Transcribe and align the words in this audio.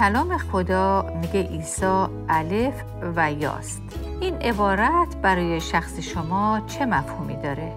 کلام 0.00 0.38
خدا 0.38 1.14
میگه 1.20 1.42
عیسی 1.42 2.06
الف 2.28 2.74
و 3.16 3.32
یاست. 3.32 3.82
این 4.20 4.34
عبارت 4.34 5.16
برای 5.22 5.60
شخص 5.60 5.98
شما 5.98 6.62
چه 6.66 6.86
مفهومی 6.86 7.36
داره؟ 7.36 7.72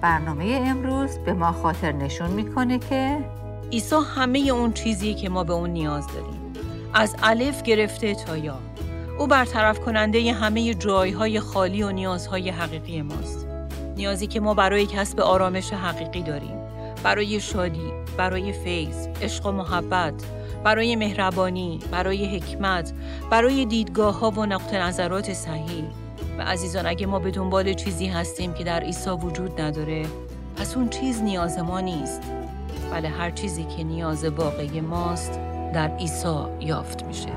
برنامه 0.00 0.62
امروز 0.66 1.18
به 1.18 1.32
ما 1.32 1.52
خاطر 1.52 1.92
نشون 1.92 2.30
می‌کنه 2.30 2.78
که 2.78 3.18
عیسی 3.72 3.96
همه 4.16 4.38
اون 4.38 4.72
چیزی 4.72 5.14
که 5.14 5.28
ما 5.28 5.44
به 5.44 5.52
اون 5.52 5.70
نیاز 5.70 6.06
داریم. 6.06 6.52
از 6.94 7.16
الف 7.22 7.62
گرفته 7.62 8.14
تا 8.14 8.36
یا. 8.36 8.58
او 9.18 9.26
برطرف 9.26 9.80
کننده 9.80 10.32
همه 10.32 10.74
جایهای 10.74 11.40
خالی 11.40 11.82
و 11.82 11.90
نیازهای 11.90 12.50
حقیقی 12.50 13.02
ماست. 13.02 13.46
نیازی 13.96 14.26
که 14.26 14.40
ما 14.40 14.54
برای 14.54 14.86
کسب 14.86 15.20
آرامش 15.20 15.72
حقیقی 15.72 16.22
داریم. 16.22 16.58
برای 17.02 17.40
شادی 17.40 17.92
برای 18.16 18.52
فیض 18.52 19.08
عشق 19.22 19.46
و 19.46 19.52
محبت 19.52 20.37
برای 20.64 20.96
مهربانی 20.96 21.80
برای 21.90 22.36
حکمت 22.36 22.92
برای 23.30 23.64
دیدگاه 23.64 24.18
ها 24.18 24.30
و 24.30 24.46
نقط 24.46 24.74
نظرات 24.74 25.32
صحیح. 25.32 25.84
و 26.38 26.42
عزیزان 26.42 26.86
اگه 26.86 27.06
ما 27.06 27.18
به 27.18 27.30
دنبال 27.30 27.74
چیزی 27.74 28.06
هستیم 28.06 28.54
که 28.54 28.64
در 28.64 28.80
عیسی 28.80 29.10
وجود 29.10 29.60
نداره 29.60 30.06
پس 30.56 30.76
اون 30.76 30.88
چیز 30.88 31.22
نیاز 31.22 31.58
ما 31.58 31.80
نیست. 31.80 32.22
بله 32.92 33.08
هر 33.08 33.30
چیزی 33.30 33.64
که 33.64 33.84
نیاز 33.84 34.24
واقعی 34.24 34.80
ماست 34.80 35.40
در 35.74 35.96
عیسی 35.96 36.36
یافت 36.60 37.04
میشه. 37.04 37.32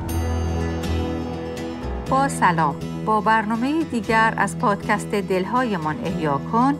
با 2.09 2.27
سلام. 2.27 2.75
با 3.05 3.21
برنامه 3.21 3.83
دیگر 3.83 4.33
از 4.37 4.57
پادکست 4.57 5.11
دلهایمان 5.11 5.95
احیا 6.05 6.41
کن 6.51 6.75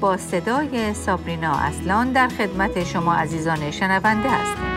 با 0.00 0.16
صدای 0.16 0.94
سابرینا 0.94 1.52
اصلان 1.52 2.12
در 2.12 2.28
خدمت 2.28 2.84
شما 2.84 3.14
عزیزان 3.14 3.70
شنونده 3.70 4.28
هستیم. 4.28 4.71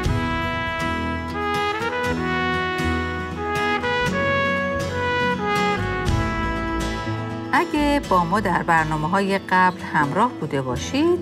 اگه 7.56 8.02
با 8.10 8.24
ما 8.24 8.40
در 8.40 8.64
برنامه 8.64 9.10
های 9.10 9.38
قبل 9.38 9.82
همراه 9.94 10.32
بوده 10.32 10.62
باشید 10.62 11.20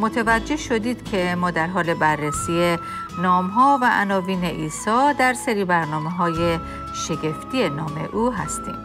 متوجه 0.00 0.56
شدید 0.56 1.04
که 1.04 1.34
ما 1.34 1.50
در 1.50 1.66
حال 1.66 1.94
بررسی 1.94 2.76
نام 3.18 3.46
ها 3.46 3.78
و 3.82 3.90
عناوین 3.92 4.44
عیسی 4.44 5.14
در 5.18 5.34
سری 5.34 5.64
برنامه 5.64 6.10
های 6.10 6.58
شگفتی 6.94 7.68
نام 7.68 8.08
او 8.12 8.32
هستیم. 8.32 8.76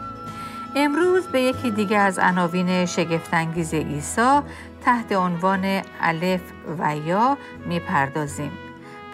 امروز 0.76 1.26
به 1.26 1.40
یکی 1.40 1.70
دیگه 1.70 1.98
از 1.98 2.18
عناوین 2.18 2.86
شگفتانگیز 2.86 3.74
عیسی 3.74 4.40
تحت 4.84 5.12
عنوان 5.12 5.82
الف 6.00 6.42
و 6.78 6.96
یا 6.96 7.38
می‌پردازیم. 7.66 8.52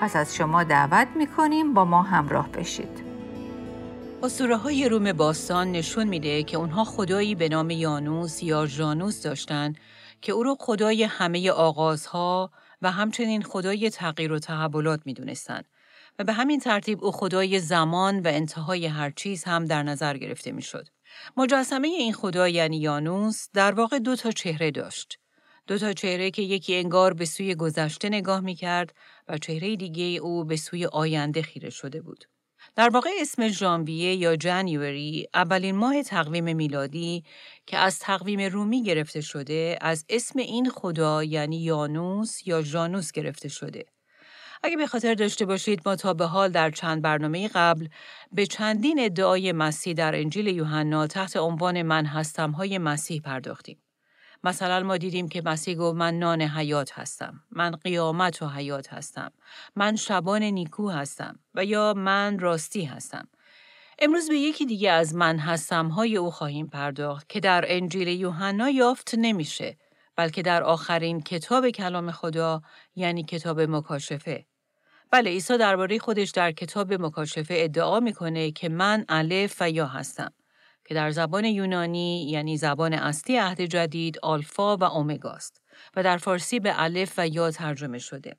پس 0.00 0.17
از 0.17 0.34
شما 0.34 0.65
دعوت 0.65 1.09
می‌کنیم 1.17 1.75
با 1.75 1.84
ما 1.84 2.03
همراه 2.03 2.48
بشید. 2.48 3.06
اسطوره 4.22 4.56
های 4.56 4.89
روم 4.89 5.12
باستان 5.12 5.72
نشون 5.72 6.09
میده 6.09 6.42
که 6.42 6.56
اونها 6.56 6.84
خدایی 6.84 7.34
به 7.34 7.48
نام 7.48 7.70
یانوس 7.70 8.42
یا 8.42 8.67
جانوس 8.67 9.22
داشتن 9.22 9.72
که 10.22 10.33
او 10.33 10.42
رو 10.42 10.56
خدای 10.61 11.03
همه 11.03 11.50
آغازها 11.50 12.50
و 12.83 12.91
همچنین 12.91 13.42
خدای 13.42 13.91
تغییر 13.91 14.33
و 14.33 14.39
تحولات 14.39 15.00
می‌دونستند 15.05 15.69
و 16.19 16.25
به 16.25 16.33
همین 16.33 16.61
ترتیب 16.61 17.05
او 17.05 17.12
خدای 17.12 17.61
زمان 17.61 18.20
و 18.20 18.27
انتهای 18.27 18.87
هر 18.87 19.11
چیز 19.11 19.44
هم 19.44 19.64
در 19.64 19.83
نظر 19.83 20.17
گرفته 20.17 20.53
می‌شد. 20.53 20.89
مجسمه 21.37 21.89
این 21.89 22.12
خدا 22.12 22.48
یعنی 22.48 22.81
یانوس 22.81 23.48
در 23.55 23.72
واقع 23.72 23.98
دو 23.98 24.17
تا 24.17 24.31
چهره 24.31 24.70
داشت. 24.70 25.19
دو 25.67 25.78
تا 25.78 25.92
چهره 25.92 26.31
که 26.31 26.42
یکی 26.42 26.77
انگار 26.77 27.14
به 27.14 27.25
سوی 27.25 27.55
گذشته 27.55 28.09
نگاه 28.09 28.41
می 28.41 28.55
کرد 28.55 28.94
و 29.28 29.39
چهره 29.39 29.77
دیگه 29.77 30.05
او 30.05 30.44
به 30.44 30.56
سوی 30.56 30.87
آینده 30.87 31.42
خیره 31.42 31.70
شده 31.70 32.03
بود. 32.03 32.25
در 32.77 32.88
واقع 32.88 33.10
اسم 33.20 33.48
ژانویه 33.48 34.14
یا 34.14 34.36
جنیوری 34.36 35.28
اولین 35.34 35.77
ماه 35.77 36.02
تقویم 36.02 36.56
میلادی 36.56 37.24
که 37.66 37.77
از 37.77 37.98
تقویم 37.98 38.41
رومی 38.41 38.82
گرفته 38.82 39.20
شده 39.20 39.78
از 39.80 40.05
اسم 40.08 40.38
این 40.38 40.70
خدا 40.70 41.25
یعنی 41.25 41.62
یانوس 41.62 42.47
یا 42.47 42.62
جانوس 42.62 43.12
گرفته 43.12 43.48
شده. 43.48 43.84
اگه 44.62 44.76
به 44.76 44.86
خاطر 44.86 45.15
داشته 45.15 45.47
باشید 45.47 45.82
ما 45.86 45.97
تا 45.97 46.15
به 46.15 46.25
حال 46.26 46.48
در 46.48 46.70
چند 46.70 47.03
برنامه 47.03 47.48
قبل 47.48 47.88
به 48.32 48.47
چندین 48.47 49.00
ادعای 49.00 49.53
مسیح 49.53 49.94
در 49.94 50.15
انجیل 50.15 50.47
یوحنا 50.47 51.06
تحت 51.06 51.36
عنوان 51.36 51.82
من 51.82 52.06
هستم 52.06 52.50
های 52.50 52.78
مسیح 52.78 53.20
پرداختیم. 53.20 53.85
مثلا 54.44 54.82
ما 54.82 54.97
دیدیم 54.97 55.28
که 55.28 55.42
مسیح 55.44 55.76
گفت 55.76 55.97
من 55.97 56.19
نان 56.19 56.42
حیات 56.42 56.98
هستم 56.98 57.41
من 57.50 57.70
قیامت 57.70 58.42
و 58.42 58.48
حیات 58.48 58.92
هستم 58.92 59.32
من 59.76 59.97
شبان 59.97 60.42
نیکو 60.42 60.91
هستم 60.91 61.38
و 61.54 61.64
یا 61.64 61.94
من 61.97 62.38
راستی 62.38 62.84
هستم. 62.84 63.28
امروز 63.98 64.28
به 64.28 64.36
یکی 64.36 64.66
دیگه 64.66 64.91
از 64.91 65.14
من 65.14 65.38
هستم 65.38 65.88
های 65.88 66.16
او 66.16 66.30
خواهیم 66.30 66.66
پرداخت 66.66 67.28
که 67.28 67.41
در 67.41 67.64
انجیل 67.69 68.08
یوحنا 68.08 68.70
یافت 68.70 69.14
نمیشه 69.19 69.76
بلکه 70.16 70.42
در 70.42 70.62
آخرین 70.62 71.20
کتاب 71.20 71.70
کلام 71.70 72.10
خدا 72.10 72.62
یعنی 72.97 73.24
کتاب 73.24 73.60
مکاشفه. 73.60 74.47
بله 75.10 75.30
عیسی 75.30 75.58
درباره 75.58 75.98
خودش 75.98 76.30
در 76.30 76.53
کتاب 76.53 76.92
مکاشفه 76.92 77.54
ادعا 77.58 78.00
می‌کنه 78.00 78.50
که 78.50 78.68
من 78.68 79.04
الف 79.08 79.56
و 79.60 79.70
یا 79.70 79.86
هستم. 79.86 80.32
که 80.86 80.94
در 80.94 81.10
زبان 81.10 81.44
یونانی 81.44 82.30
یعنی 82.30 82.56
زبان 82.56 82.92
اصلی 82.92 83.36
عهد 83.36 83.60
جدید 83.60 84.19
آلفا 84.22 84.76
و 84.76 84.84
اومگاست 84.84 85.62
و 85.97 86.02
در 86.02 86.16
فارسی 86.16 86.60
به 86.60 86.82
الف 86.82 87.14
و 87.19 87.28
یا 87.28 87.50
ترجمه 87.50 87.98
شده. 87.98 88.36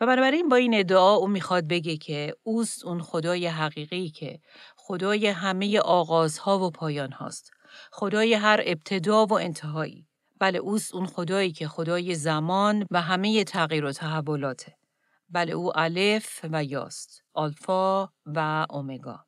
و 0.00 0.06
بنابراین 0.06 0.48
با 0.48 0.56
این 0.56 0.74
ادعا 0.74 1.14
او 1.14 1.28
می‌خواد 1.28 1.68
بگه 1.68 1.96
که 1.96 2.34
اوست 2.42 2.84
اون 2.84 3.02
خدای 3.02 3.46
حقیقی 3.46 4.08
که 4.08 4.40
خدای 4.76 5.26
همه 5.26 5.80
آغازها 5.80 6.58
و 6.58 6.70
پایان 6.70 7.12
هاست. 7.12 7.50
خدای 7.92 8.34
هر 8.34 8.60
ابتدا 8.64 9.26
و 9.26 9.32
انتهایی. 9.32 10.06
بله 10.40 10.58
اوست 10.58 10.94
اون 10.94 11.06
خدایی 11.06 11.52
که 11.52 11.68
خدای 11.68 12.14
زمان 12.14 12.86
و 12.90 13.00
همه 13.02 13.44
تغییر 13.44 13.84
و 13.84 13.92
تحولاته. 13.92 14.76
بله 15.28 15.52
او 15.52 15.78
الف 15.78 16.40
و 16.52 16.64
یاست. 16.64 17.22
آلفا 17.34 18.08
و 18.26 18.66
اومگا. 18.70 19.26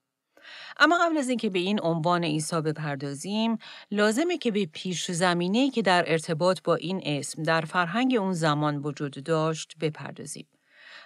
اما 0.80 0.98
قبل 1.04 1.18
از 1.18 1.28
اینکه 1.28 1.50
به 1.50 1.58
این 1.58 1.80
عنوان 1.82 2.24
عیسی 2.24 2.60
بپردازیم 2.60 3.58
لازمه 3.90 4.38
که 4.38 4.50
به 4.50 4.66
پیش 4.66 5.10
زمینه 5.10 5.70
که 5.70 5.82
در 5.82 6.04
ارتباط 6.12 6.62
با 6.64 6.74
این 6.74 7.00
اسم 7.04 7.42
در 7.42 7.60
فرهنگ 7.60 8.16
اون 8.20 8.32
زمان 8.32 8.76
وجود 8.76 9.24
داشت 9.24 9.74
بپردازیم. 9.80 10.46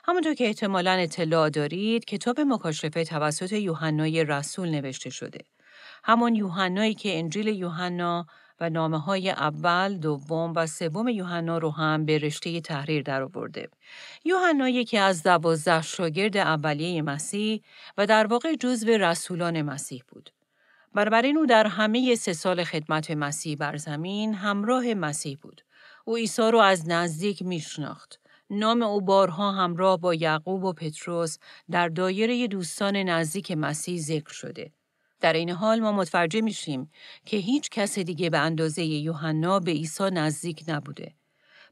همونطور 0.04 0.34
که 0.34 0.46
احتمالا 0.46 0.92
اطلاع 0.92 1.50
دارید 1.50 2.04
کتاب 2.04 2.40
مکاشفه 2.40 3.04
توسط 3.04 3.52
یوحنای 3.52 4.24
رسول 4.24 4.68
نوشته 4.68 5.10
شده. 5.10 5.40
همون 6.04 6.34
یوحنایی 6.34 6.94
که 6.94 7.18
انجیل 7.18 7.46
یوحنا 7.46 8.26
و 8.60 8.70
نامه 8.70 8.98
های 8.98 9.30
اول، 9.30 9.98
دوم 9.98 10.52
و 10.56 10.66
سوم 10.66 11.08
یوحنا 11.08 11.58
رو 11.58 11.70
هم 11.70 12.04
به 12.04 12.18
رشته 12.18 12.60
تحریر 12.60 13.02
درآورده. 13.02 13.68
یوحنا 14.24 14.68
یکی 14.68 14.98
از 14.98 15.22
دوازده 15.22 15.82
شاگرد 15.82 16.36
اولیه 16.36 17.02
مسیح 17.02 17.62
و 17.98 18.06
در 18.06 18.26
واقع 18.26 18.54
جزو 18.54 18.90
رسولان 18.90 19.62
مسیح 19.62 20.02
بود. 20.08 20.30
بنابراین 20.94 21.36
او 21.38 21.46
در 21.46 21.66
همه 21.66 22.14
سه 22.14 22.32
سال 22.32 22.64
خدمت 22.64 23.10
مسیح 23.10 23.56
بر 23.56 23.76
زمین 23.76 24.34
همراه 24.34 24.94
مسیح 24.94 25.38
بود. 25.42 25.62
او 26.04 26.16
عیسی 26.16 26.42
رو 26.42 26.58
از 26.58 26.88
نزدیک 26.88 27.42
میشناخت. 27.42 28.20
نام 28.50 28.82
او 28.82 29.00
بارها 29.00 29.52
همراه 29.52 30.00
با 30.00 30.14
یعقوب 30.14 30.64
و 30.64 30.72
پتروس 30.72 31.38
در 31.70 31.88
دایره 31.88 32.46
دوستان 32.46 32.96
نزدیک 32.96 33.52
مسیح 33.52 34.00
ذکر 34.00 34.32
شده. 34.32 34.72
در 35.22 35.32
این 35.32 35.50
حال 35.50 35.80
ما 35.80 35.92
متوجه 35.92 36.40
میشیم 36.40 36.90
که 37.24 37.36
هیچ 37.36 37.70
کس 37.70 37.98
دیگه 37.98 38.30
به 38.30 38.38
اندازه 38.38 38.84
یوحنا 38.84 39.60
به 39.60 39.70
عیسی 39.70 40.10
نزدیک 40.12 40.64
نبوده. 40.68 41.14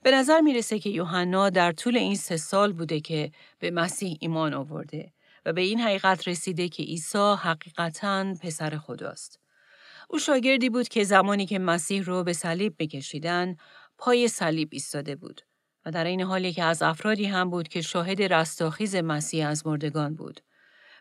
به 0.03 0.11
نظر 0.11 0.41
می‌رسه 0.41 0.79
که 0.79 0.91
یوحنا 0.91 1.51
در 1.51 1.73
طول 1.73 1.97
این 1.97 2.17
سه 2.17 2.37
سال 2.37 2.73
بوده 2.73 3.01
که 3.01 3.33
به 3.59 3.71
مسیح 3.71 4.17
ایمان 4.21 4.55
آورده 4.55 5.13
و 5.47 5.53
به 5.53 5.61
این 5.61 5.81
حقیقت 5.81 6.29
رسیده 6.29 6.69
که 6.69 6.83
عیسی 6.83 7.35
حقیقتا 7.39 8.35
پسر 8.43 8.79
خداست. 8.79 9.41
او 10.09 10.19
شاگردی 10.19 10.71
بود 10.71 10.89
که 10.89 11.05
زمانی 11.05 11.47
که 11.47 11.59
مسیح 11.59 12.03
رو 12.03 12.25
به 12.25 12.33
صلیب 12.33 12.75
میکشیدن 12.79 13.57
پای 13.99 14.29
صلیب 14.29 14.69
ایستاده 14.73 15.17
بود 15.17 15.41
و 15.87 15.91
در 15.91 16.05
این 16.05 16.21
حالی 16.21 16.53
که 16.53 16.65
از 16.65 16.83
افرادی 16.83 17.25
هم 17.25 17.51
بود 17.51 17.69
که 17.69 17.81
شاهد 17.81 18.23
رستاخیز 18.23 18.97
مسیح 18.97 19.49
از 19.49 19.67
مردگان 19.67 20.15
بود. 20.15 20.41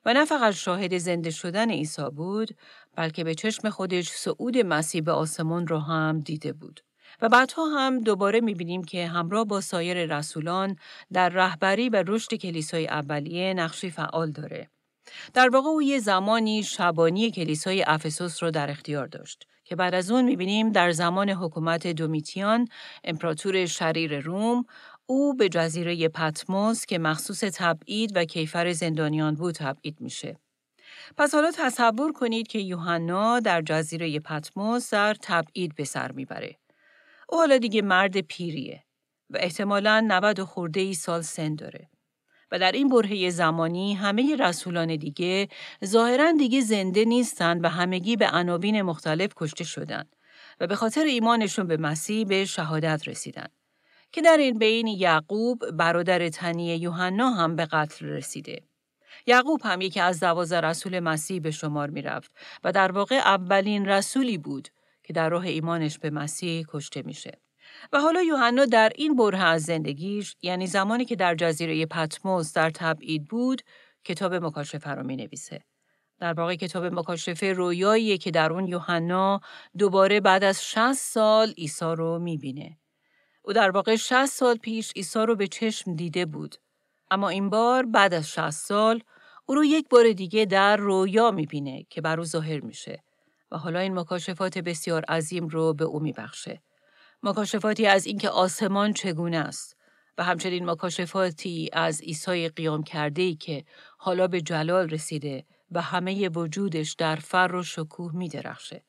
و 0.05 0.13
نه 0.13 0.25
فقط 0.25 0.53
شاهد 0.53 0.97
زنده 0.97 1.29
شدن 1.29 1.71
عیسی 1.71 2.09
بود 2.15 2.49
بلکه 2.95 3.23
به 3.23 3.35
چشم 3.35 3.69
خودش 3.69 4.09
صعود 4.09 4.57
مسیح 4.57 5.01
به 5.01 5.11
آسمان 5.11 5.67
را 5.67 5.79
هم 5.79 6.19
دیده 6.19 6.53
بود. 6.53 6.81
و 7.21 7.29
بعدها 7.29 7.65
هم 7.65 7.99
دوباره 7.99 8.41
می‌بینیم 8.41 8.83
که 8.83 9.07
همراه 9.07 9.45
با 9.45 9.61
سایر 9.61 10.17
رسولان 10.17 10.75
در 11.13 11.29
رهبری 11.29 11.89
و 11.89 12.03
رشد 12.07 12.33
کلیسای 12.33 12.87
اولیه 12.87 13.53
نقشی 13.53 13.89
فعال 13.89 14.31
داره. 14.31 14.69
در 15.33 15.49
واقع 15.49 15.67
او 15.67 15.81
یه 15.81 15.99
زمانی 15.99 16.63
شبانی 16.63 17.31
کلیسای 17.31 17.83
افسوس 17.83 18.43
رو 18.43 18.51
در 18.51 18.71
اختیار 18.71 19.07
داشت 19.07 19.47
که 19.63 19.75
بعد 19.75 19.95
از 19.95 20.11
اون 20.11 20.25
می‌بینیم 20.25 20.71
در 20.71 20.91
زمان 20.91 21.29
حکومت 21.29 21.87
دومیتیان 21.87 22.67
امپراتور 23.03 23.65
شریر 23.65 24.19
روم 24.19 24.65
او 25.11 25.33
به 25.33 25.49
جزیره 25.49 26.07
پتموس 26.07 26.85
که 26.85 26.99
مخصوص 26.99 27.39
تبعید 27.39 28.11
و 28.15 28.25
کیفر 28.25 28.71
زندانیان 28.71 29.35
بود 29.35 29.55
تبعید 29.55 30.01
میشه. 30.01 30.37
پس 31.17 31.33
حالا 31.33 31.51
تصور 31.51 32.11
کنید 32.11 32.47
که 32.47 32.59
یوحنا 32.59 33.39
در 33.39 33.61
جزیره 33.61 34.19
پتموس 34.19 34.93
در 34.93 35.13
تبعید 35.21 35.75
به 35.75 35.83
سر 35.83 36.11
می‌بره. 36.11 36.57
او 37.29 37.37
حالا 37.37 37.57
دیگه 37.57 37.81
مرد 37.81 38.21
پیریه 38.21 38.83
و 39.29 39.37
احتمالاً 39.39 40.05
90 40.07 40.43
خورده 40.43 40.79
ای 40.79 40.93
سال 40.93 41.21
سن 41.21 41.55
داره. 41.55 41.89
و 42.51 42.59
در 42.59 42.71
این 42.71 42.89
برهه 42.89 43.29
زمانی 43.29 43.93
همه 43.93 44.35
رسولان 44.35 44.95
دیگه 44.95 45.47
ظاهرا 45.85 46.31
دیگه 46.31 46.61
زنده 46.61 47.05
نیستند 47.05 47.63
و 47.63 47.69
همگی 47.69 48.15
به 48.15 48.29
عناوین 48.33 48.81
مختلف 48.81 49.29
کشته 49.35 49.63
شدند 49.63 50.15
و 50.59 50.67
به 50.67 50.75
خاطر 50.75 51.03
ایمانشون 51.03 51.67
به 51.67 51.77
مسیح 51.77 52.25
به 52.25 52.45
شهادت 52.45 53.07
رسیدن 53.07 53.47
که 54.11 54.21
در 54.21 54.37
این 54.37 54.57
بین 54.57 54.87
یعقوب 54.87 55.71
برادر 55.71 56.29
تنی 56.29 56.75
یوحنا 56.75 57.29
هم 57.29 57.55
به 57.55 57.65
قتل 57.65 58.05
رسیده. 58.05 58.61
یعقوب 59.27 59.61
هم 59.63 59.81
یکی 59.81 59.99
از 59.99 60.19
دوازده 60.19 60.61
رسول 60.61 60.99
مسیح 60.99 61.41
به 61.41 61.51
شمار 61.51 61.89
می 61.89 62.01
رفت 62.01 62.31
و 62.63 62.71
در 62.71 62.91
واقع 62.91 63.15
اولین 63.15 63.85
رسولی 63.85 64.37
بود 64.37 64.69
که 65.03 65.13
در 65.13 65.29
راه 65.29 65.45
ایمانش 65.45 65.99
به 65.99 66.09
مسیح 66.09 66.65
کشته 66.67 67.01
میشه. 67.01 67.31
و 67.93 67.99
حالا 67.99 68.21
یوحنا 68.21 68.65
در 68.65 68.91
این 68.95 69.15
بره 69.15 69.43
از 69.43 69.63
زندگیش 69.63 70.35
یعنی 70.41 70.67
زمانی 70.67 71.05
که 71.05 71.15
در 71.15 71.35
جزیره 71.35 71.85
پتموس 71.85 72.53
در 72.53 72.69
تبعید 72.69 73.25
بود 73.25 73.61
کتاب 74.03 74.33
مکاشفه 74.33 74.89
رو 74.89 75.03
می 75.03 75.15
نویسه. 75.15 75.61
در 76.19 76.33
واقع 76.33 76.55
کتاب 76.55 76.85
مکاشفه 76.85 77.53
رویاییه 77.53 78.17
که 78.17 78.31
در 78.31 78.53
اون 78.53 78.67
یوحنا 78.67 79.39
دوباره 79.77 80.19
بعد 80.19 80.43
از 80.43 80.63
60 80.63 80.93
سال 80.93 81.51
عیسی 81.51 81.85
رو 81.85 82.19
می‌بینه. 82.19 82.77
او 83.41 83.53
در 83.53 83.71
واقع 83.71 83.95
60 83.95 84.25
سال 84.25 84.57
پیش 84.57 84.91
عیسی 84.95 85.19
رو 85.19 85.35
به 85.35 85.47
چشم 85.47 85.95
دیده 85.95 86.25
بود. 86.25 86.55
اما 87.11 87.29
این 87.29 87.49
بار 87.49 87.85
بعد 87.85 88.13
از 88.13 88.29
60 88.29 88.49
سال 88.49 89.03
او 89.45 89.55
رو 89.55 89.65
یک 89.65 89.89
بار 89.89 90.11
دیگه 90.11 90.45
در 90.45 90.77
رویا 90.77 91.31
می‌بینه 91.31 91.85
که 91.89 92.01
بر 92.01 92.19
او 92.19 92.25
ظاهر 92.25 92.59
میشه 92.59 93.03
و 93.51 93.57
حالا 93.57 93.79
این 93.79 93.99
مکاشفات 93.99 94.57
بسیار 94.57 95.03
عظیم 95.03 95.47
رو 95.47 95.73
به 95.73 95.85
او 95.85 95.99
میبخشه. 95.99 96.61
مکاشفاتی 97.23 97.87
از 97.87 98.05
اینکه 98.05 98.29
آسمان 98.29 98.93
چگونه 98.93 99.37
است 99.37 99.75
و 100.17 100.23
همچنین 100.23 100.69
مکاشفاتی 100.69 101.69
از 101.73 102.01
عیسی 102.01 102.49
قیام 102.49 102.83
کرده 102.83 103.21
ای 103.21 103.35
که 103.35 103.65
حالا 103.97 104.27
به 104.27 104.41
جلال 104.41 104.89
رسیده 104.89 105.45
و 105.71 105.81
همه 105.81 106.29
وجودش 106.29 106.93
در 106.93 107.15
فر 107.15 107.55
و 107.55 107.63
شکوه 107.63 108.15
می 108.15 108.29
درخشه. 108.29 108.83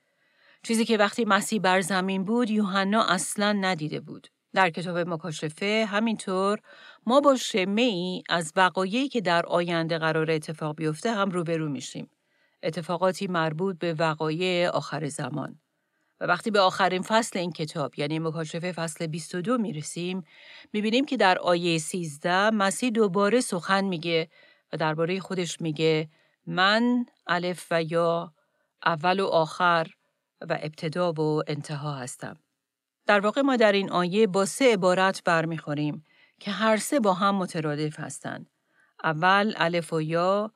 چیزی 0.62 0.84
که 0.84 0.96
وقتی 0.96 1.24
مسیح 1.24 1.60
بر 1.60 1.80
زمین 1.80 2.24
بود 2.24 2.50
یوحنا 2.50 3.04
اصلا 3.04 3.52
ندیده 3.52 4.00
بود. 4.00 4.28
در 4.54 4.70
کتاب 4.70 4.98
مکاشفه 4.98 5.86
همینطور 5.88 6.58
ما 7.06 7.20
با 7.20 7.36
شمه 7.36 7.82
ای 7.82 8.22
از 8.28 8.52
وقایعی 8.56 9.08
که 9.08 9.20
در 9.20 9.46
آینده 9.46 9.98
قرار 9.98 10.30
اتفاق 10.30 10.76
بیفته 10.76 11.12
هم 11.12 11.30
روبرو 11.30 11.68
میشیم. 11.68 12.10
اتفاقاتی 12.62 13.26
مربوط 13.26 13.78
به 13.78 13.94
وقایع 13.94 14.68
آخر 14.68 15.08
زمان. 15.08 15.60
و 16.20 16.24
وقتی 16.24 16.50
به 16.50 16.60
آخرین 16.60 17.02
فصل 17.02 17.38
این 17.38 17.52
کتاب 17.52 17.98
یعنی 17.98 18.18
مکاشفه 18.18 18.72
فصل 18.72 19.06
22 19.06 19.58
می‌رسیم 19.58 20.24
می‌بینیم 20.72 21.04
که 21.04 21.16
در 21.16 21.38
آیه 21.38 21.78
13 21.78 22.50
مسیح 22.50 22.90
دوباره 22.90 23.40
سخن 23.40 23.84
میگه 23.84 24.28
و 24.72 24.76
درباره 24.76 25.20
خودش 25.20 25.60
میگه 25.60 26.08
من 26.46 27.06
الف 27.26 27.66
و 27.70 27.82
یا 27.82 28.32
اول 28.86 29.20
و 29.20 29.26
آخر 29.26 29.86
و 30.40 30.58
ابتدا 30.62 31.12
و 31.12 31.42
انتها 31.46 31.92
هستم. 31.92 32.36
در 33.06 33.20
واقع 33.20 33.40
ما 33.40 33.56
در 33.56 33.72
این 33.72 33.90
آیه 33.90 34.26
با 34.26 34.44
سه 34.44 34.72
عبارت 34.72 35.24
برمیخوریم 35.24 36.04
که 36.40 36.50
هر 36.50 36.76
سه 36.76 37.00
با 37.00 37.14
هم 37.14 37.34
مترادف 37.34 38.00
هستند. 38.00 38.50
اول 39.04 39.52
الف 39.56 39.92
و 39.92 40.02
یا، 40.02 40.52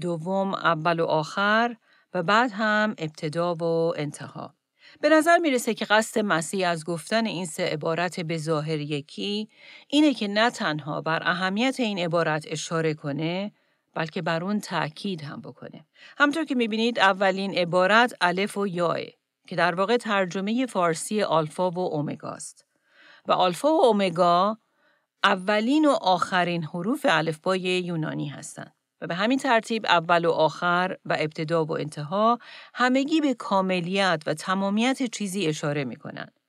دوم 0.00 0.54
اول 0.54 1.00
و 1.00 1.04
آخر 1.04 1.76
و 2.14 2.22
بعد 2.22 2.50
هم 2.54 2.94
ابتدا 2.98 3.54
و 3.54 3.92
انتها. 3.96 4.54
به 5.00 5.08
نظر 5.08 5.38
می‌رسه 5.38 5.74
که 5.74 5.84
قصد 5.84 6.20
مسیح 6.20 6.68
از 6.68 6.84
گفتن 6.84 7.26
این 7.26 7.46
سه 7.46 7.62
عبارت 7.62 8.20
به 8.20 8.38
ظاهر 8.38 8.78
یکی 8.78 9.48
اینه 9.88 10.14
که 10.14 10.28
نه 10.28 10.50
تنها 10.50 11.00
بر 11.00 11.22
اهمیت 11.22 11.80
این 11.80 11.98
عبارت 11.98 12.44
اشاره 12.48 12.94
کنه 12.94 13.52
بلکه 13.94 14.22
بر 14.22 14.44
اون 14.44 14.60
تأکید 14.60 15.22
هم 15.22 15.40
بکنه. 15.40 15.86
همطور 16.18 16.44
که 16.44 16.54
می‌بینید 16.54 16.98
اولین 16.98 17.58
عبارت 17.58 18.14
الف 18.20 18.56
و 18.56 18.66
یاه 18.66 18.98
که 19.46 19.56
در 19.56 19.74
واقع 19.74 19.96
ترجمه 19.96 20.66
فارسی 20.66 21.22
آلفا 21.22 21.70
و 21.70 21.78
اومگاست. 21.78 22.66
و 23.28 23.32
آلفا 23.32 23.68
و 23.68 23.84
اومگا 23.84 24.58
اولین 25.24 25.84
و 25.84 25.90
آخرین 25.90 26.64
حروف 26.64 27.06
الفبای 27.08 27.60
یونانی 27.60 28.28
هستند. 28.28 28.72
و 29.00 29.06
به 29.06 29.14
همین 29.14 29.38
ترتیب 29.38 29.86
اول 29.86 30.24
و 30.24 30.30
آخر 30.30 30.96
و 31.04 31.16
ابتدا 31.18 31.64
و 31.64 31.72
انتها 31.72 32.38
همگی 32.74 33.20
به 33.20 33.34
کاملیت 33.34 34.22
و 34.26 34.34
تمامیت 34.34 35.02
چیزی 35.02 35.46
اشاره 35.46 35.84
می 35.84 35.96
کنند. 35.96 36.40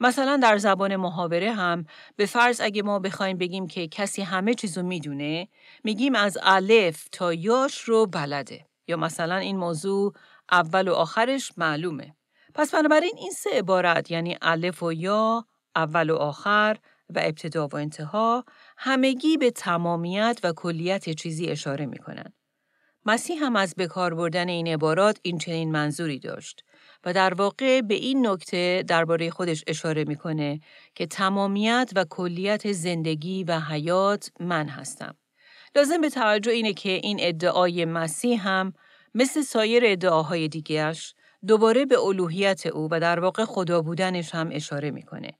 مثلا 0.00 0.36
در 0.36 0.58
زبان 0.58 0.96
محاوره 0.96 1.52
هم 1.52 1.86
به 2.16 2.26
فرض 2.26 2.60
اگه 2.60 2.82
ما 2.82 2.98
بخوایم 2.98 3.38
بگیم 3.38 3.66
که 3.66 3.88
کسی 3.88 4.22
همه 4.22 4.54
چیزو 4.54 4.82
می‌دونه 4.82 5.48
میگیم 5.84 6.14
از 6.14 6.38
الف 6.42 7.08
تا 7.12 7.32
یاش 7.32 7.80
رو 7.80 8.06
بلده 8.06 8.66
یا 8.88 8.96
مثلا 8.96 9.36
این 9.36 9.56
موضوع 9.56 10.12
اول 10.52 10.88
و 10.88 10.94
آخرش 10.94 11.52
معلومه 11.56 12.16
پس 12.56 12.74
بنابراین 12.74 13.14
این 13.16 13.30
سه 13.30 13.50
عبارت 13.52 14.10
یعنی 14.10 14.36
الف 14.42 14.82
و 14.82 14.92
یا 14.92 15.46
اول 15.74 16.10
و 16.10 16.16
آخر 16.16 16.76
و 17.14 17.20
ابتدا 17.22 17.68
و 17.68 17.76
انتها 17.76 18.44
همگی 18.76 19.36
به 19.36 19.50
تمامیت 19.50 20.40
و 20.44 20.52
کلیت 20.52 21.10
چیزی 21.10 21.46
اشاره 21.46 21.86
می 21.86 21.98
کنند. 21.98 22.32
مسیح 23.06 23.44
هم 23.44 23.56
از 23.56 23.74
بکار 23.78 24.14
بردن 24.14 24.48
این 24.48 24.68
عبارات 24.68 25.18
این 25.22 25.38
چنین 25.38 25.72
منظوری 25.72 26.18
داشت 26.18 26.64
و 27.04 27.12
در 27.12 27.34
واقع 27.34 27.80
به 27.80 27.94
این 27.94 28.26
نکته 28.26 28.84
درباره 28.88 29.30
خودش 29.30 29.64
اشاره 29.66 30.04
می‌کنه 30.04 30.60
که 30.94 31.06
تمامیت 31.06 31.90
و 31.96 32.04
کلیت 32.10 32.72
زندگی 32.72 33.44
و 33.44 33.60
حیات 33.60 34.30
من 34.40 34.68
هستم. 34.68 35.16
لازم 35.76 36.00
به 36.00 36.10
توجه 36.10 36.52
اینه 36.52 36.72
که 36.72 36.90
این 36.90 37.16
ادعای 37.20 37.84
مسیح 37.84 38.48
هم 38.48 38.72
مثل 39.14 39.42
سایر 39.42 39.82
ادعاهای 39.86 40.48
دیگرش 40.48 41.14
دوباره 41.46 41.86
به 41.86 42.00
الوهیت 42.00 42.66
او 42.66 42.88
و 42.90 43.00
در 43.00 43.20
واقع 43.20 43.44
خدا 43.44 43.82
بودنش 43.82 44.34
هم 44.34 44.48
اشاره 44.52 44.90
می‌کنه. 44.90 45.32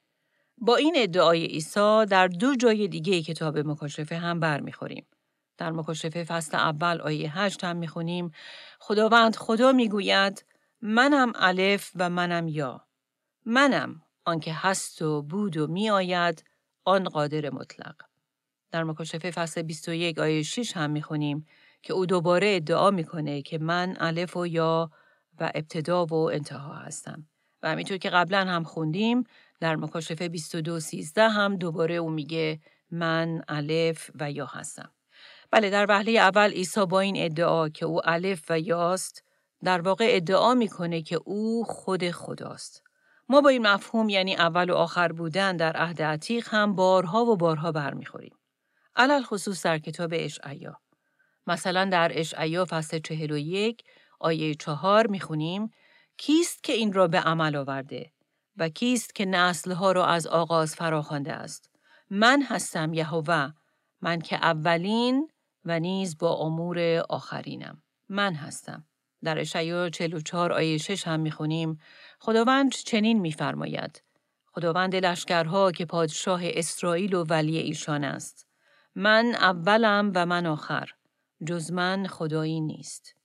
با 0.58 0.76
این 0.76 0.94
ادعای 0.96 1.46
عیسی 1.46 2.04
در 2.10 2.28
دو 2.28 2.54
جای 2.54 2.88
دیگه 2.88 3.22
کتاب 3.22 3.58
مکاشفه 3.58 4.16
هم 4.16 4.40
برمیخوریم. 4.40 5.06
در 5.58 5.72
مکاشفه 5.72 6.24
فصل 6.24 6.56
اول 6.56 7.00
آیه 7.00 7.38
هشت 7.38 7.64
هم 7.64 7.76
می‌خونیم 7.76 8.30
خداوند 8.78 9.36
خدا 9.36 9.72
می‌گوید 9.72 10.44
منم 10.82 11.32
الف 11.34 11.90
و 11.94 12.10
منم 12.10 12.48
یا 12.48 12.86
منم 13.44 14.02
آنکه 14.24 14.52
هست 14.52 15.02
و 15.02 15.22
بود 15.22 15.56
و 15.56 15.66
می 15.66 15.90
آید 15.90 16.44
آن 16.84 17.04
قادر 17.04 17.50
مطلق 17.50 17.94
در 18.70 18.84
مکاشفه 18.84 19.30
فصل 19.30 19.62
21 19.62 20.18
آیه 20.18 20.42
6 20.42 20.76
هم 20.76 20.90
می‌خونیم 20.90 21.46
که 21.82 21.92
او 21.92 22.06
دوباره 22.06 22.56
ادعا 22.56 22.90
می‌کنه 22.90 23.42
که 23.42 23.58
من 23.58 23.96
الف 24.00 24.36
و 24.36 24.46
یا 24.46 24.90
و 25.40 25.50
ابتدا 25.54 26.06
و 26.06 26.14
انتها 26.14 26.74
هستم 26.74 27.26
و 27.62 27.70
همینطور 27.70 27.96
که 27.96 28.10
قبلا 28.10 28.44
هم 28.44 28.64
خوندیم 28.64 29.24
در 29.60 29.76
مکاشفه 29.76 30.28
22 30.28 30.80
13 30.80 31.28
هم 31.28 31.56
دوباره 31.56 31.94
او 31.94 32.10
میگه 32.10 32.60
من 32.90 33.42
الف 33.48 34.10
و 34.20 34.32
یا 34.32 34.46
هستم 34.46 34.92
بله 35.50 35.70
در 35.70 35.86
وهله 35.88 36.12
اول 36.12 36.50
عیسی 36.50 36.86
با 36.86 37.00
این 37.00 37.14
ادعا 37.24 37.68
که 37.68 37.86
او 37.86 38.08
الف 38.08 38.44
و 38.50 38.60
یاست 38.60 39.22
در 39.64 39.80
واقع 39.80 40.06
ادعا 40.08 40.54
می‌کنه 40.54 41.02
که 41.02 41.20
او 41.24 41.64
خود 41.64 42.10
خداست. 42.10 42.82
ما 43.28 43.40
با 43.40 43.48
این 43.48 43.66
مفهوم 43.66 44.08
یعنی 44.08 44.36
اول 44.36 44.70
و 44.70 44.74
آخر 44.74 45.12
بودن 45.12 45.56
در 45.56 45.76
عهد 45.76 46.02
عتیق 46.02 46.48
هم 46.50 46.74
بارها 46.74 47.24
و 47.24 47.36
بارها 47.36 47.72
برمیخوریم. 47.72 48.36
علل 48.96 49.22
خصوص 49.22 49.64
در 49.64 49.78
کتاب 49.78 50.10
اشعیا. 50.14 50.80
مثلا 51.46 51.84
در 51.84 52.10
اشعیا 52.14 52.64
فصل 52.64 52.98
41 52.98 53.84
آیه 54.26 54.54
چهار 54.54 55.06
می‌خونیم 55.06 55.70
کیست 56.16 56.64
که 56.64 56.72
این 56.72 56.92
را 56.92 57.08
به 57.08 57.20
عمل 57.20 57.56
آورده 57.56 58.12
و 58.56 58.68
کیست 58.68 59.14
که 59.14 59.24
نسلها 59.24 59.92
را 59.92 60.06
از 60.06 60.26
آغاز 60.26 60.74
فراخوانده 60.74 61.32
است؟ 61.32 61.70
من 62.10 62.42
هستم 62.42 62.94
یهوه 62.94 63.50
من 64.00 64.20
که 64.20 64.36
اولین 64.36 65.28
و 65.64 65.80
نیز 65.80 66.18
با 66.18 66.34
امور 66.34 66.78
آخرینم. 67.08 67.82
من 68.08 68.34
هستم. 68.34 68.84
در 69.24 69.38
اشعیا 69.38 69.90
44 69.90 70.52
آیه 70.52 70.78
6 70.78 71.08
هم 71.08 71.20
می‌خونیم 71.20 71.78
خداوند 72.20 72.72
چنین 72.72 73.20
میفرماید 73.20 74.02
خداوند 74.52 74.96
لشکرها 74.96 75.72
که 75.72 75.84
پادشاه 75.84 76.40
اسرائیل 76.44 77.14
و 77.14 77.24
ولی 77.24 77.58
ایشان 77.58 78.04
است. 78.04 78.46
من 78.94 79.26
اولم 79.34 80.12
و 80.14 80.26
من 80.26 80.46
آخر 80.46 80.90
جز 81.46 81.72
من 81.72 82.06
خدایی 82.06 82.60
نیست. 82.60 83.15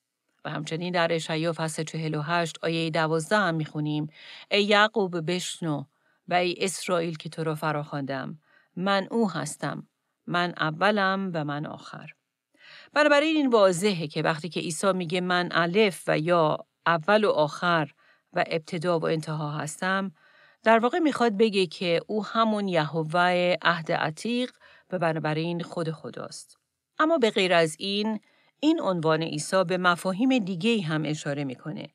و 0.46 0.50
همچنین 0.50 0.94
در 0.94 1.14
اشعیا 1.14 1.54
فصل 1.54 1.84
48 1.84 2.58
آیه 2.62 2.90
12 2.90 3.36
هم 3.38 3.56
می‌خونیم. 3.56 4.08
ای 4.52 4.64
یعقوب 4.64 5.32
بشنو 5.32 5.84
و 6.28 6.34
ای 6.34 6.56
اسرائیل 6.58 7.18
که 7.18 7.30
تو 7.30 7.44
را 7.44 7.56
فراخواندم. 7.56 8.40
من 8.76 9.08
او 9.12 9.32
هستم. 9.32 9.88
من 10.28 10.54
اولم 10.58 11.32
و 11.34 11.44
من 11.46 11.66
آخر. 11.66 12.10
بنابراین 12.94 13.36
این 13.36 13.50
واضحه 13.50 14.08
که 14.08 14.22
وقتی 14.22 14.50
که 14.50 14.60
عیسی 14.60 14.94
میگه 14.94 15.22
من 15.22 15.50
الف 15.52 16.04
و 16.08 16.20
یا 16.20 16.58
اول 16.86 17.24
و 17.24 17.30
آخر 17.30 17.92
و 18.34 18.44
ابتدا 18.48 19.00
و 19.00 19.06
انتها 19.06 19.52
هستم 19.52 20.12
در 20.64 20.80
واقع 20.80 21.00
می‌خواد 21.00 21.38
بگه 21.38 21.66
که 21.66 22.02
او 22.08 22.26
همون 22.26 22.68
یهوه 22.68 23.56
عهد 23.62 23.92
عتیق 23.92 24.52
و 24.92 25.00
بنابراین 25.00 25.64
خود 25.64 25.92
خداست. 25.92 26.58
اما 27.00 27.18
به 27.18 27.30
غیر 27.30 27.54
از 27.54 27.76
این، 27.80 28.20
این 28.64 28.82
عنوان 28.82 29.24
عیسی 29.24 29.64
به 29.64 29.78
مفاهیم 29.78 30.38
دیگه 30.38 30.82
هم 30.82 31.04
اشاره 31.06 31.44
می‌کنه 31.44 31.88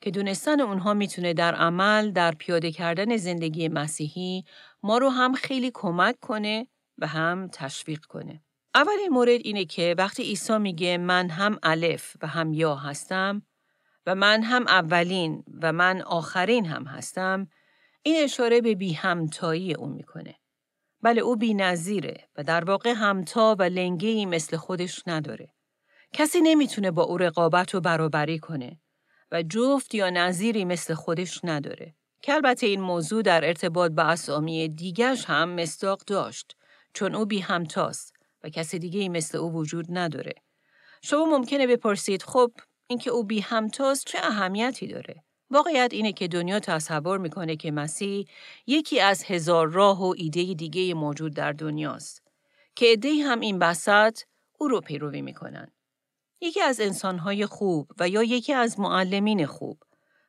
که 0.00 0.10
دونستن 0.10 0.60
اونها 0.60 0.94
می‌تونه 0.94 1.34
در 1.34 1.54
عمل 1.54 2.10
در 2.10 2.32
پیاده 2.32 2.72
کردن 2.72 3.16
زندگی 3.16 3.68
مسیحی 3.68 4.44
ما 4.82 4.98
رو 4.98 5.08
هم 5.08 5.32
خیلی 5.32 5.70
کمک 5.74 6.20
کنه 6.20 6.66
و 6.98 7.06
هم 7.06 7.48
تشویق 7.52 8.04
کنه. 8.04 8.42
اولین 8.74 9.08
مورد 9.08 9.40
اینه 9.44 9.64
که 9.64 9.94
وقتی 9.98 10.22
عیسی 10.22 10.58
میگه 10.58 10.98
من 10.98 11.28
هم 11.28 11.58
الف 11.62 12.16
و 12.22 12.26
هم 12.26 12.52
یا 12.52 12.74
هستم 12.74 13.42
و 14.06 14.14
من 14.14 14.42
هم 14.42 14.66
اولین 14.66 15.44
و 15.62 15.72
من 15.72 16.02
آخرین 16.02 16.66
هم 16.66 16.84
هستم 16.84 17.48
این 18.02 18.24
اشاره 18.24 18.60
به 18.60 18.74
بی 18.74 18.92
همتایی 18.92 19.74
او 19.74 19.88
می‌کنه. 19.88 20.34
بله 21.02 21.20
او 21.20 21.36
بی 21.36 21.54
نظیره 21.54 22.28
و 22.36 22.42
در 22.42 22.64
واقع 22.64 22.92
همتا 22.96 23.56
و 23.58 23.62
لنگی 23.62 24.26
مثل 24.26 24.56
خودش 24.56 25.02
نداره. 25.06 25.48
کسی 26.16 26.40
نمی‌تونه 26.40 26.90
با 26.90 27.02
او 27.02 27.18
رقابت 27.18 27.74
و 27.74 27.80
برابری 27.80 28.38
کنه 28.38 28.80
و 29.32 29.42
جفت 29.42 29.94
یا 29.94 30.10
نظیری 30.10 30.64
مثل 30.64 30.94
خودش 30.94 31.40
نداره. 31.44 31.94
که 32.22 32.34
البته 32.34 32.66
این 32.66 32.80
موضوع 32.80 33.22
در 33.22 33.44
ارتباط 33.44 33.92
با 33.92 34.02
اسامی 34.02 34.68
دیگرش 34.68 35.24
هم 35.24 35.48
مستاق 35.48 36.02
داشت 36.06 36.56
چون 36.92 37.14
او 37.14 37.26
بی 37.26 37.38
همتاست 37.38 38.16
و 38.44 38.48
کسی 38.48 38.78
دیگه 38.78 39.00
ای 39.00 39.08
مثل 39.08 39.38
او 39.38 39.52
وجود 39.52 39.86
نداره. 39.88 40.34
شما 41.02 41.24
ممکنه 41.24 41.66
بپرسید 41.66 42.22
خب 42.22 42.52
اینکه 42.86 43.10
او 43.10 43.24
بی 43.24 43.40
همتاست 43.40 44.06
چه 44.06 44.18
اهمیتی 44.22 44.86
داره؟ 44.86 45.24
واقعیت 45.50 45.90
اینه 45.92 46.12
که 46.12 46.28
دنیا 46.28 46.60
تصور 46.60 47.18
می‌کنه 47.18 47.56
که 47.56 47.70
مسیح 47.70 48.26
یکی 48.66 49.00
از 49.00 49.24
هزار 49.24 49.68
راه 49.68 50.02
و 50.02 50.14
ایده 50.16 50.54
دیگه 50.54 50.94
موجود 50.94 51.34
در 51.34 51.52
دنیاست 51.52 52.22
که 52.76 52.86
ایده 52.86 53.14
هم 53.24 53.40
این 53.40 53.58
بسط 53.58 54.18
او 54.58 54.68
رو 54.68 54.80
پیروی 54.80 55.22
می‌کنن. 55.22 55.70
یکی 56.44 56.60
از 56.60 56.80
انسانهای 56.80 57.46
خوب 57.46 57.90
و 57.98 58.08
یا 58.08 58.22
یکی 58.22 58.52
از 58.52 58.80
معلمین 58.80 59.46
خوب 59.46 59.82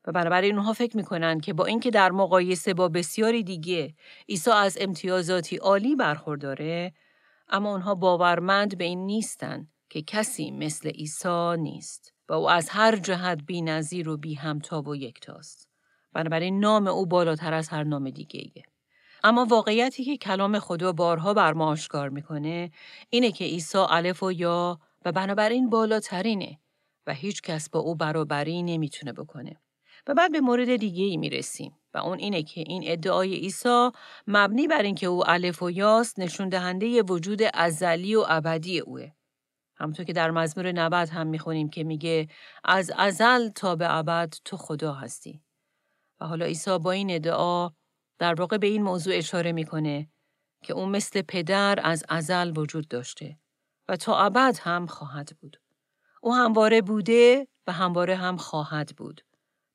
و 0.08 0.12
بنابراین 0.12 0.56
اونها 0.56 0.74
فکر 0.74 0.98
می‌کنن 0.98 1.40
که 1.40 1.54
با 1.54 1.66
اینکه 1.66 1.92
در 1.92 2.12
مقایسه 2.12 2.74
با 2.74 2.90
بسیاری 2.90 3.44
دیگه 3.44 3.94
عیسی 4.30 4.52
از 4.52 4.78
امتیازاتی 4.82 5.56
عالی 5.56 5.96
برخورداره 5.96 6.94
اما 7.50 7.72
اونها 7.72 7.96
باورمند 7.96 8.78
به 8.78 8.84
این 8.84 9.06
نیستن 9.06 9.68
که 9.90 10.02
کسی 10.02 10.52
مثل 10.52 10.90
عیسی 10.90 11.58
نیست. 11.58 12.14
و 12.30 12.34
او 12.34 12.50
از 12.50 12.70
هر 12.70 12.96
جهت 12.96 13.40
بی 13.46 13.62
نظیر 13.62 14.10
و 14.10 14.18
بی 14.18 14.34
همتا 14.34 14.82
و 14.82 14.96
یکتاست. 14.96 15.70
بنابراین 16.14 16.60
نام 16.60 16.88
او 16.88 17.06
بالاتر 17.06 17.54
از 17.54 17.70
هر 17.70 17.84
نام 17.84 18.10
دیگه 18.10 18.40
ایه. 18.40 18.64
اما 19.24 19.46
واقعیتی 19.46 20.04
که 20.04 20.18
کلام 20.18 20.60
خدا 20.60 20.92
بارها 20.92 21.34
بر 21.34 21.54
ما 21.54 21.68
آشکار 21.68 22.10
می‌کنه 22.10 22.72
اینه 23.10 23.32
که 23.32 23.46
عیسی 23.46 23.78
الف 23.78 24.24
و 24.24 24.32
یا 24.32 24.80
و 25.06 25.12
بنابراین 25.12 25.70
بالاترینه 25.70 26.60
و 27.08 27.14
هیچ 27.14 27.42
کس 27.42 27.70
با 27.70 27.80
او 27.80 27.96
برابری 27.96 28.64
نمی‌تونه 28.64 29.14
بکنه. 29.14 29.62
و 30.08 30.14
بعد 30.14 30.32
به 30.32 30.42
مورد 30.42 30.76
دیگه 30.76 31.04
ای 31.04 31.18
می‌رسیم 31.18 31.80
و 31.94 31.98
اون 31.98 32.20
اینه 32.20 32.44
که 32.44 32.62
این 32.62 32.84
ادعای 32.86 33.36
عیسی 33.36 33.90
مبنی 34.28 34.68
بر 34.68 34.82
اینکه 34.82 35.08
او 35.08 35.30
الف 35.30 35.64
و 35.64 35.72
یاست 35.72 36.20
نشون 36.20 36.50
دهنده 36.50 37.02
وجود 37.02 37.40
ازلی 37.54 38.16
و 38.16 38.26
ابدی 38.28 38.80
اوه. 38.80 39.12
همونطور 39.78 40.06
که 40.06 40.14
در 40.14 40.32
مزمور 40.32 40.72
90 40.72 41.10
هم 41.10 41.28
می‌خونیم 41.28 41.70
که 41.70 41.84
میگه 41.84 42.28
از 42.64 42.92
ازل 42.98 43.50
تا 43.50 43.76
به 43.76 43.96
ابد 43.96 44.34
تو 44.46 44.58
خدا 44.58 44.94
هستی. 44.94 45.42
و 46.20 46.26
حالا 46.26 46.46
عیسی 46.46 46.80
با 46.80 46.92
این 46.92 47.12
ادعا 47.12 47.70
در 48.20 48.34
واقع 48.34 48.58
به 48.58 48.68
این 48.68 48.84
موضوع 48.84 49.16
اشاره 49.16 49.52
می‌کنه 49.52 50.10
که 50.64 50.74
اون 50.74 50.90
مثل 50.90 51.22
پدر 51.22 51.80
از 51.84 52.04
ازل 52.10 52.58
وجود 52.58 52.88
داشته 52.88 53.38
و 53.88 53.96
تا 53.96 54.20
ابد 54.20 54.60
هم 54.62 54.88
خواهد 54.88 55.38
بود. 55.42 55.60
او 56.22 56.36
همواره 56.36 56.82
بوده 56.82 57.48
و 57.68 57.72
همواره 57.72 58.16
هم 58.16 58.38
خواهد 58.38 58.96
بود. 58.98 59.22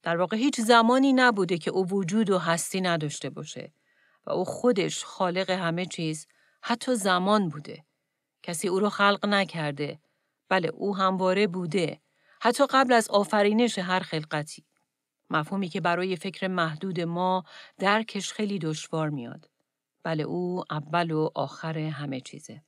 در 0.02 0.16
واقع 0.16 0.36
هیچ 0.36 0.60
زمانی 0.60 1.12
نبوده 1.12 1.58
که 1.58 1.70
او 1.70 1.88
وجود 1.88 2.30
و 2.30 2.38
هستی 2.38 2.80
نداشته 2.80 3.30
باشه 3.30 3.72
و 4.26 4.30
او 4.30 4.44
خودش 4.44 5.04
خالق 5.04 5.50
همه 5.50 5.86
چیز 5.86 6.26
حتی 6.62 6.94
زمان 6.94 7.48
بوده. 7.48 7.84
کسی 8.42 8.68
او 8.68 8.78
را 8.80 8.90
خلق 8.90 9.26
نکرده. 9.26 10.00
بله 10.48 10.68
او 10.68 10.96
همواره 10.96 11.46
بوده. 11.46 12.00
حتی 12.40 12.66
قبل 12.70 12.92
از 12.92 13.08
آفرینش 13.08 13.78
هر 13.78 14.00
خلقتی. 14.00 14.64
مفهومی 15.30 15.68
که 15.68 15.80
برای 15.80 16.16
فکر 16.16 16.48
محدود 16.48 17.00
ما 17.00 17.44
درکش 17.78 18.32
خیلی 18.32 18.58
دشوار 18.58 19.10
میاد. 19.10 19.50
بله 20.02 20.22
او 20.22 20.64
اول 20.70 21.10
و 21.10 21.30
آخر 21.34 21.78
همه 21.78 22.20
چیزه. 22.20 22.62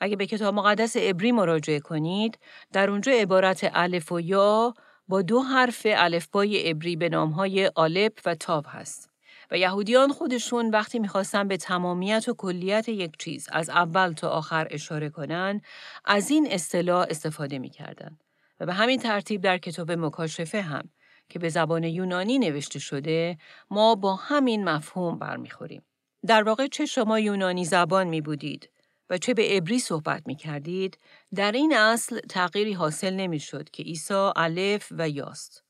اگه 0.00 0.16
به 0.16 0.26
کتاب 0.26 0.54
مقدس 0.54 0.96
عبری 0.96 1.32
مراجعه 1.32 1.80
کنید، 1.80 2.38
در 2.72 2.90
اونجا 2.90 3.12
عبارت 3.12 3.70
الف 3.74 4.12
و 4.12 4.20
یا 4.20 4.74
با 5.08 5.22
دو 5.22 5.40
حرف 5.42 5.86
الفبای 5.90 6.70
عبری 6.70 6.96
به 6.96 7.08
نامهای 7.08 7.70
آلپ 7.74 8.20
و 8.26 8.34
تاب 8.34 8.66
هست. 8.68 9.10
و 9.50 9.58
یهودیان 9.58 10.12
خودشون 10.12 10.70
وقتی 10.70 10.98
می‌خواستن 10.98 11.48
به 11.48 11.56
تمامیت 11.56 12.28
و 12.28 12.34
کلیت 12.34 12.88
یک 12.88 13.16
چیز 13.18 13.48
از 13.52 13.70
اول 13.70 14.12
تا 14.12 14.28
آخر 14.28 14.68
اشاره 14.70 15.08
کنن 15.08 15.60
از 16.04 16.30
این 16.30 16.48
اصطلاح 16.50 17.06
استفاده 17.10 17.58
می‌کردن 17.58 18.18
و 18.60 18.66
به 18.66 18.74
همین 18.74 18.98
ترتیب 18.98 19.40
در 19.40 19.58
کتاب 19.58 19.92
مکاشفه 19.92 20.60
هم 20.60 20.88
که 21.28 21.38
به 21.38 21.48
زبان 21.48 21.84
یونانی 21.84 22.38
نوشته 22.38 22.78
شده 22.78 23.38
ما 23.70 23.94
با 23.94 24.14
همین 24.14 24.64
مفهوم 24.64 25.18
برمیخوریم. 25.18 25.82
در 26.26 26.42
واقع 26.42 26.66
چه 26.66 26.86
شما 26.86 27.20
یونانی 27.20 27.64
زبان 27.64 28.06
می 28.06 28.20
بودید 28.20 28.70
و 29.10 29.18
چه 29.18 29.34
به 29.34 29.48
عبری 29.48 29.78
صحبت 29.78 30.22
می 30.26 30.36
کردید، 30.36 30.98
در 31.34 31.52
این 31.52 31.76
اصل 31.76 32.20
تغییری 32.20 32.72
حاصل 32.72 33.14
نمی 33.14 33.40
شد 33.40 33.70
که 33.70 33.82
عیسی 33.82 34.32
الف 34.36 34.88
و 34.90 35.08
یاست. 35.08 35.64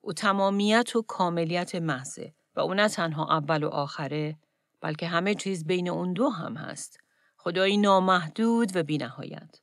او 0.00 0.12
تمامیت 0.12 0.96
و 0.96 1.02
کاملیت 1.02 1.74
محضه 1.74 2.34
و 2.56 2.60
او 2.60 2.74
نه 2.74 2.88
تنها 2.88 3.36
اول 3.36 3.64
و 3.64 3.68
آخره 3.68 4.38
بلکه 4.80 5.06
همه 5.06 5.34
چیز 5.34 5.66
بین 5.66 5.88
اون 5.88 6.12
دو 6.12 6.28
هم 6.28 6.56
هست. 6.56 6.98
خدایی 7.36 7.76
نامحدود 7.76 8.76
و 8.76 8.82
بینهایت. 8.82 9.60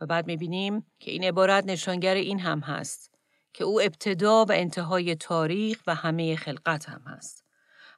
و 0.00 0.06
بعد 0.06 0.26
می‌بینیم 0.26 0.86
که 0.98 1.10
این 1.10 1.24
عبارت 1.24 1.64
نشانگر 1.66 2.14
این 2.14 2.40
هم 2.40 2.60
هست 2.60 3.14
که 3.52 3.64
او 3.64 3.80
ابتدا 3.80 4.44
و 4.44 4.52
انتهای 4.52 5.14
تاریخ 5.14 5.82
و 5.86 5.94
همه 5.94 6.36
خلقت 6.36 6.88
هم 6.88 7.02
هست. 7.06 7.44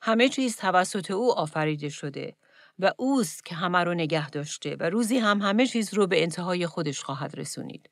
همه 0.03 0.29
چیز 0.29 0.57
توسط 0.57 1.11
او 1.11 1.33
آفریده 1.33 1.89
شده 1.89 2.37
و 2.79 2.93
اوست 2.97 3.45
که 3.45 3.55
همه 3.55 3.79
رو 3.79 3.95
نگه 3.95 4.31
داشته 4.31 4.77
و 4.81 4.91
روزی 4.91 5.19
هم 5.19 5.43
همه 5.43 5.67
چیز 5.67 5.95
رو 5.95 6.07
به 6.07 6.23
انتهای 6.23 6.67
خودش 6.67 7.03
خواهد 7.03 7.39
رسونید. 7.39 7.91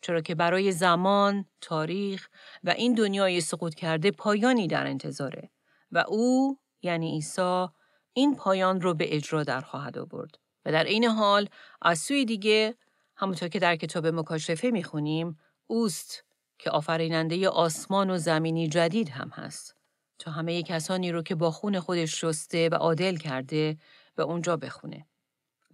چرا 0.00 0.20
که 0.20 0.34
برای 0.34 0.72
زمان، 0.72 1.44
تاریخ 1.60 2.28
و 2.64 2.70
این 2.70 2.94
دنیای 2.94 3.40
سقوط 3.40 3.74
کرده 3.74 4.10
پایانی 4.10 4.66
در 4.68 4.86
انتظاره 4.86 5.50
و 5.92 6.04
او 6.08 6.58
یعنی 6.82 7.10
عیسی 7.10 7.66
این 8.12 8.36
پایان 8.36 8.80
رو 8.80 8.94
به 8.94 9.16
اجرا 9.16 9.42
در 9.42 9.60
خواهد 9.60 9.98
آورد 9.98 10.38
و 10.64 10.72
در 10.72 10.84
این 10.84 11.04
حال 11.04 11.48
از 11.82 11.98
سوی 11.98 12.24
دیگه 12.24 12.74
همونطور 13.16 13.48
که 13.48 13.58
در 13.58 13.76
کتاب 13.76 14.06
مکاشفه 14.06 14.70
می‌خونیم 14.70 15.38
اوست 15.66 16.24
که 16.58 16.70
آفریننده 16.70 17.48
آسمان 17.48 18.10
و 18.10 18.18
زمینی 18.18 18.68
جدید 18.68 19.08
هم 19.08 19.28
هست 19.28 19.76
تا 20.18 20.30
همه 20.30 20.62
کسانی 20.62 21.12
رو 21.12 21.22
که 21.22 21.34
با 21.34 21.50
خون 21.50 21.80
خودش 21.80 22.20
شسته 22.20 22.68
و 22.68 22.74
عادل 22.74 23.16
کرده 23.16 23.76
به 24.14 24.22
اونجا 24.22 24.56
بخونه. 24.56 25.06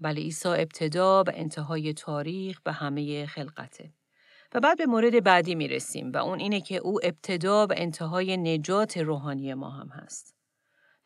بله 0.00 0.20
عیسی 0.20 0.48
ابتدا 0.48 1.24
و 1.26 1.30
انتهای 1.34 1.92
تاریخ 1.92 2.60
و 2.66 2.72
همه 2.72 3.26
خلقته. 3.26 3.92
و 4.54 4.60
بعد 4.60 4.78
به 4.78 4.86
مورد 4.86 5.24
بعدی 5.24 5.54
می 5.54 5.68
رسیم 5.68 6.12
و 6.12 6.16
اون 6.16 6.40
اینه 6.40 6.60
که 6.60 6.76
او 6.76 7.00
ابتدا 7.02 7.66
و 7.66 7.72
انتهای 7.76 8.36
نجات 8.36 8.98
روحانی 8.98 9.54
ما 9.54 9.70
هم 9.70 9.88
هست. 9.88 10.34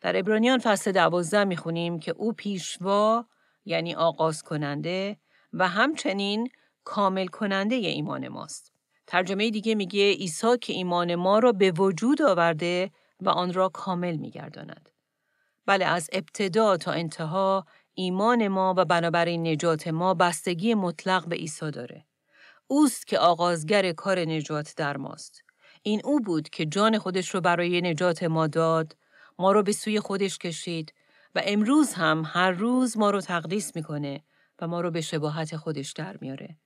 در 0.01 0.17
ابرانیان 0.17 0.59
فصل 0.59 0.91
دوازده 0.91 1.43
می 1.43 1.57
خونیم 1.57 1.99
که 1.99 2.11
او 2.11 2.33
پیشوا 2.33 3.25
یعنی 3.65 3.95
آغاز 3.95 4.43
کننده 4.43 5.17
و 5.53 5.67
همچنین 5.67 6.49
کامل 6.83 7.27
کننده 7.27 7.75
ایمان 7.75 8.27
ماست. 8.27 8.73
ترجمه 9.07 9.49
دیگه 9.49 9.75
میگه 9.75 10.13
عیسی 10.13 10.57
که 10.61 10.73
ایمان 10.73 11.15
ما 11.15 11.39
را 11.39 11.51
به 11.51 11.71
وجود 11.71 12.21
آورده 12.21 12.91
و 13.21 13.29
آن 13.29 13.53
را 13.53 13.69
کامل 13.69 14.15
میگرداند. 14.15 14.89
بله 15.65 15.85
از 15.85 16.09
ابتدا 16.13 16.77
تا 16.77 16.91
انتها 16.91 17.65
ایمان 17.93 18.47
ما 18.47 18.73
و 18.77 18.85
بنابراین 18.85 19.47
نجات 19.47 19.87
ما 19.87 20.13
بستگی 20.13 20.73
مطلق 20.73 21.27
به 21.27 21.35
عیسی 21.35 21.71
داره. 21.71 22.05
اوست 22.67 23.07
که 23.07 23.19
آغازگر 23.19 23.91
کار 23.91 24.19
نجات 24.19 24.73
در 24.77 24.97
ماست. 24.97 25.43
این 25.83 26.01
او 26.03 26.19
بود 26.19 26.49
که 26.49 26.65
جان 26.65 26.97
خودش 26.97 27.29
رو 27.29 27.41
برای 27.41 27.81
نجات 27.81 28.23
ما 28.23 28.47
داد، 28.47 28.97
ما 29.39 29.51
رو 29.51 29.63
به 29.63 29.71
سوی 29.71 29.99
خودش 29.99 30.37
کشید 30.37 30.93
و 31.35 31.41
امروز 31.43 31.93
هم 31.93 32.23
هر 32.25 32.51
روز 32.51 32.97
ما 32.97 33.09
رو 33.09 33.21
تقدیس 33.21 33.75
می‌کنه 33.75 34.23
و 34.59 34.67
ما 34.67 34.81
رو 34.81 34.91
به 34.91 35.01
شباهت 35.01 35.55
خودش 35.55 35.91
در 35.91 36.17
میاره. 36.21 36.57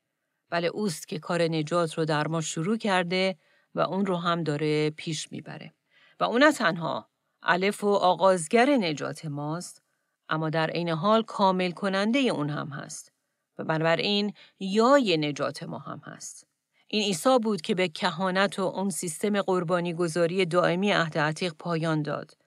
بله 0.50 0.68
اوست 0.68 1.08
که 1.08 1.20
کار 1.20 1.42
نجات 1.42 1.94
رو 1.94 2.06
در 2.06 2.28
ما 2.28 2.42
شروع 2.42 2.78
کرده 2.78 3.38
و 3.76 3.80
اون 3.80 4.06
رو 4.06 4.16
هم 4.16 4.44
داره 4.44 4.90
پیش 4.90 5.32
می‌بره. 5.32 5.74
و 6.20 6.24
اون 6.24 6.44
نه 6.44 6.52
تنها 6.52 7.10
الف 7.48 7.84
و 7.84 7.88
آغازگر 7.88 8.70
نجات 8.70 9.26
ماست 9.26 9.82
اما 10.30 10.50
در 10.50 10.70
عین 10.70 10.90
حال 10.90 11.24
کامل 11.24 11.72
کننده 11.72 12.20
اون 12.20 12.50
هم 12.50 12.68
هست 12.68 13.12
و 13.58 13.64
بنابراین 13.64 14.34
یای 14.60 15.18
نجات 15.18 15.64
ما 15.64 15.78
هم 15.78 16.02
هست. 16.06 16.48
این 16.88 17.04
عیسی 17.04 17.40
بود 17.44 17.62
که 17.62 17.76
به 17.76 17.88
کهانت 17.88 18.60
و 18.60 18.62
اون 18.62 18.90
سیستم 18.90 19.42
قربانی 19.42 19.94
گذاری 19.94 20.46
دائمی 20.46 20.92
عهد 20.92 21.18
عتیق 21.18 21.54
پایان 21.60 22.02
داد 22.02 22.38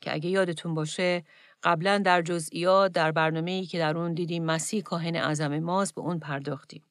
که 0.00 0.14
اگه 0.14 0.30
یادتون 0.30 0.74
باشه 0.74 1.24
قبلا 1.62 1.98
در 1.98 2.22
جزئیات 2.22 2.92
در 2.92 3.12
برنامه‌ای 3.12 3.66
که 3.66 3.78
در 3.78 3.98
اون 3.98 4.14
دیدیم 4.14 4.44
مسیح 4.44 4.82
کاهن 4.82 5.16
اعظم 5.16 5.58
ماست 5.58 5.94
به 5.94 6.00
اون 6.00 6.18
پرداختیم. 6.18 6.82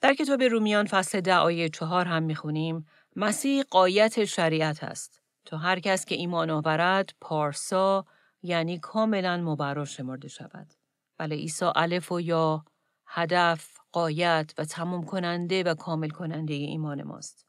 در 0.00 0.14
کتاب 0.14 0.42
رومیان 0.42 0.86
فصل 0.86 1.20
ده 1.20 1.34
آیه 1.34 1.68
چهار 1.68 2.04
هم 2.04 2.22
می‌خونیم 2.22 2.86
مسیح 3.16 3.62
قایت 3.70 4.24
شریعت 4.24 4.84
است 4.84 5.22
تا 5.48 5.58
هر 5.58 5.80
کس 5.80 6.04
که 6.04 6.14
ایمان 6.14 6.50
آورد 6.50 7.10
پارسا 7.20 8.04
یعنی 8.42 8.78
کاملا 8.78 9.36
مبرا 9.36 9.84
شمرده 9.84 10.28
شود. 10.28 10.74
بله 11.18 11.36
عیسی 11.36 11.64
الف 11.74 12.12
و 12.12 12.20
یا 12.20 12.64
هدف، 13.06 13.76
قایت 13.92 14.54
و 14.58 14.64
تمام 14.64 15.04
کننده 15.04 15.62
و 15.62 15.74
کامل 15.74 16.08
کننده 16.08 16.54
ایمان 16.54 17.02
ماست. 17.02 17.46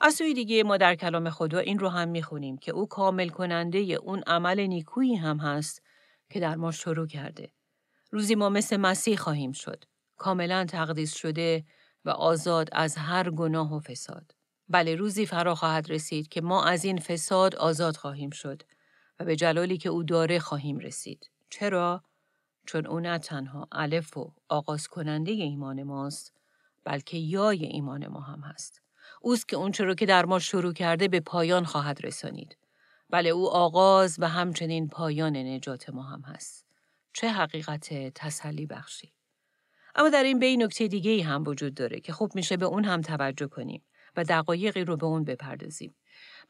از 0.00 0.14
سوی 0.14 0.34
دیگه 0.34 0.62
ما 0.62 0.76
در 0.76 0.94
کلام 0.94 1.30
خدا 1.30 1.58
این 1.58 1.78
رو 1.78 1.88
هم 1.88 2.08
می‌خونیم 2.08 2.58
که 2.58 2.72
او 2.72 2.86
کامل 2.88 3.28
کننده 3.28 3.78
اون 3.78 4.22
عمل 4.26 4.60
نیکویی 4.60 5.14
هم 5.14 5.38
هست 5.38 5.82
که 6.30 6.40
در 6.40 6.54
ما 6.54 6.72
شروع 6.72 7.06
کرده. 7.06 7.52
روزی 8.10 8.34
ما 8.34 8.48
مثل 8.48 8.76
مسیح 8.76 9.16
خواهیم 9.16 9.52
شد. 9.52 9.84
کاملا 10.16 10.64
تقدیس 10.64 11.14
شده 11.14 11.64
و 12.04 12.10
آزاد 12.10 12.68
از 12.72 12.96
هر 12.96 13.30
گناه 13.30 13.76
و 13.76 13.80
فساد. 13.80 14.35
بله 14.68 14.94
روزی 14.94 15.26
فرا 15.26 15.54
خواهد 15.54 15.90
رسید 15.90 16.28
که 16.28 16.40
ما 16.40 16.64
از 16.64 16.84
این 16.84 16.98
فساد 16.98 17.54
آزاد 17.54 17.96
خواهیم 17.96 18.30
شد 18.30 18.62
و 19.20 19.24
به 19.24 19.36
جلالی 19.36 19.78
که 19.78 19.88
او 19.88 20.02
داره 20.02 20.38
خواهیم 20.38 20.78
رسید. 20.78 21.30
چرا؟ 21.50 22.04
چون 22.66 22.86
او 22.86 23.00
نه 23.00 23.18
تنها 23.18 23.68
الف 23.72 24.16
و 24.16 24.32
آغاز 24.48 24.88
کننده 24.88 25.32
ایمان 25.32 25.82
ماست 25.82 26.32
بلکه 26.84 27.16
یای 27.18 27.64
ایمان 27.64 28.06
ما 28.06 28.20
هم 28.20 28.40
هست. 28.40 28.82
اوست 29.20 29.48
که 29.48 29.56
اون 29.56 29.72
رو 29.72 29.94
که 29.94 30.06
در 30.06 30.24
ما 30.24 30.38
شروع 30.38 30.72
کرده 30.72 31.08
به 31.08 31.20
پایان 31.20 31.64
خواهد 31.64 32.06
رسانید. 32.06 32.56
بله 33.10 33.30
او 33.30 33.50
آغاز 33.50 34.16
و 34.18 34.28
همچنین 34.28 34.88
پایان 34.88 35.36
نجات 35.36 35.90
ما 35.90 36.02
هم 36.02 36.20
هست. 36.20 36.66
چه 37.12 37.28
حقیقت 37.28 38.12
تسلی 38.14 38.66
بخشی. 38.66 39.12
اما 39.94 40.08
در 40.08 40.22
این 40.22 40.38
بین 40.38 40.62
نکته 40.62 40.88
دیگه 40.88 41.10
ای 41.10 41.20
هم 41.20 41.44
وجود 41.46 41.74
داره 41.74 42.00
که 42.00 42.12
خوب 42.12 42.34
میشه 42.34 42.56
به 42.56 42.66
اون 42.66 42.84
هم 42.84 43.00
توجه 43.00 43.46
کنیم 43.46 43.82
و 44.16 44.24
دقایقی 44.24 44.84
رو 44.84 44.96
به 44.96 45.06
اون 45.06 45.24
بپردازیم. 45.24 45.94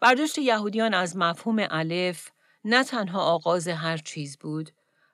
برداشت 0.00 0.38
یهودیان 0.38 0.94
از 0.94 1.16
مفهوم 1.16 1.66
الف 1.70 2.30
نه 2.64 2.84
تنها 2.84 3.20
آغاز 3.20 3.68
هر 3.68 3.96
چیز 3.96 4.38
بود 4.38 4.70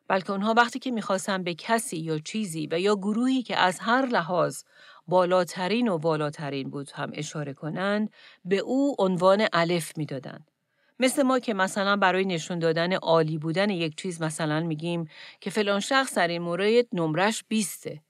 بلکه 0.08 0.30
اونها 0.30 0.54
وقتی 0.56 0.78
که 0.78 0.90
می‌خواستن 0.90 1.42
به 1.42 1.54
کسی 1.54 1.96
یا 1.96 2.18
چیزی 2.18 2.68
و 2.70 2.80
یا 2.80 2.96
گروهی 2.96 3.42
که 3.42 3.56
از 3.56 3.78
هر 3.80 4.06
لحاظ 4.06 4.62
بالاترین 5.06 5.88
و 5.88 5.98
بالاترین 5.98 6.70
بود 6.70 6.90
هم 6.94 7.10
اشاره 7.14 7.52
کنند 7.52 8.10
به 8.44 8.58
او 8.58 8.96
عنوان 8.98 9.46
الف 9.52 9.98
می‌دادند. 9.98 10.50
مثل 11.00 11.22
ما 11.22 11.38
که 11.38 11.54
مثلا 11.54 11.96
برای 11.96 12.24
نشون 12.24 12.58
دادن 12.58 12.92
عالی 12.92 13.38
بودن 13.38 13.70
یک 13.70 13.96
چیز 13.96 14.22
مثلا 14.22 14.60
میگیم 14.60 15.08
که 15.40 15.50
فلان 15.50 15.80
شخص 15.80 16.14
در 16.14 16.28
این 16.28 16.42
مورد 16.42 16.86
نمرش 16.92 17.44
بیسته. 17.48 18.02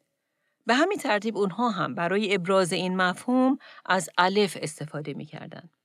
به 0.67 0.75
همین 0.75 0.99
ترتیب 0.99 1.37
اونها 1.37 1.71
هم 1.71 1.95
برای 1.95 2.35
ابراز 2.35 2.73
این 2.73 2.97
مفهوم 2.97 3.59
از 3.87 4.11
الف 4.19 4.59
استفاده 4.61 5.15
می‌کردند. 5.15 5.77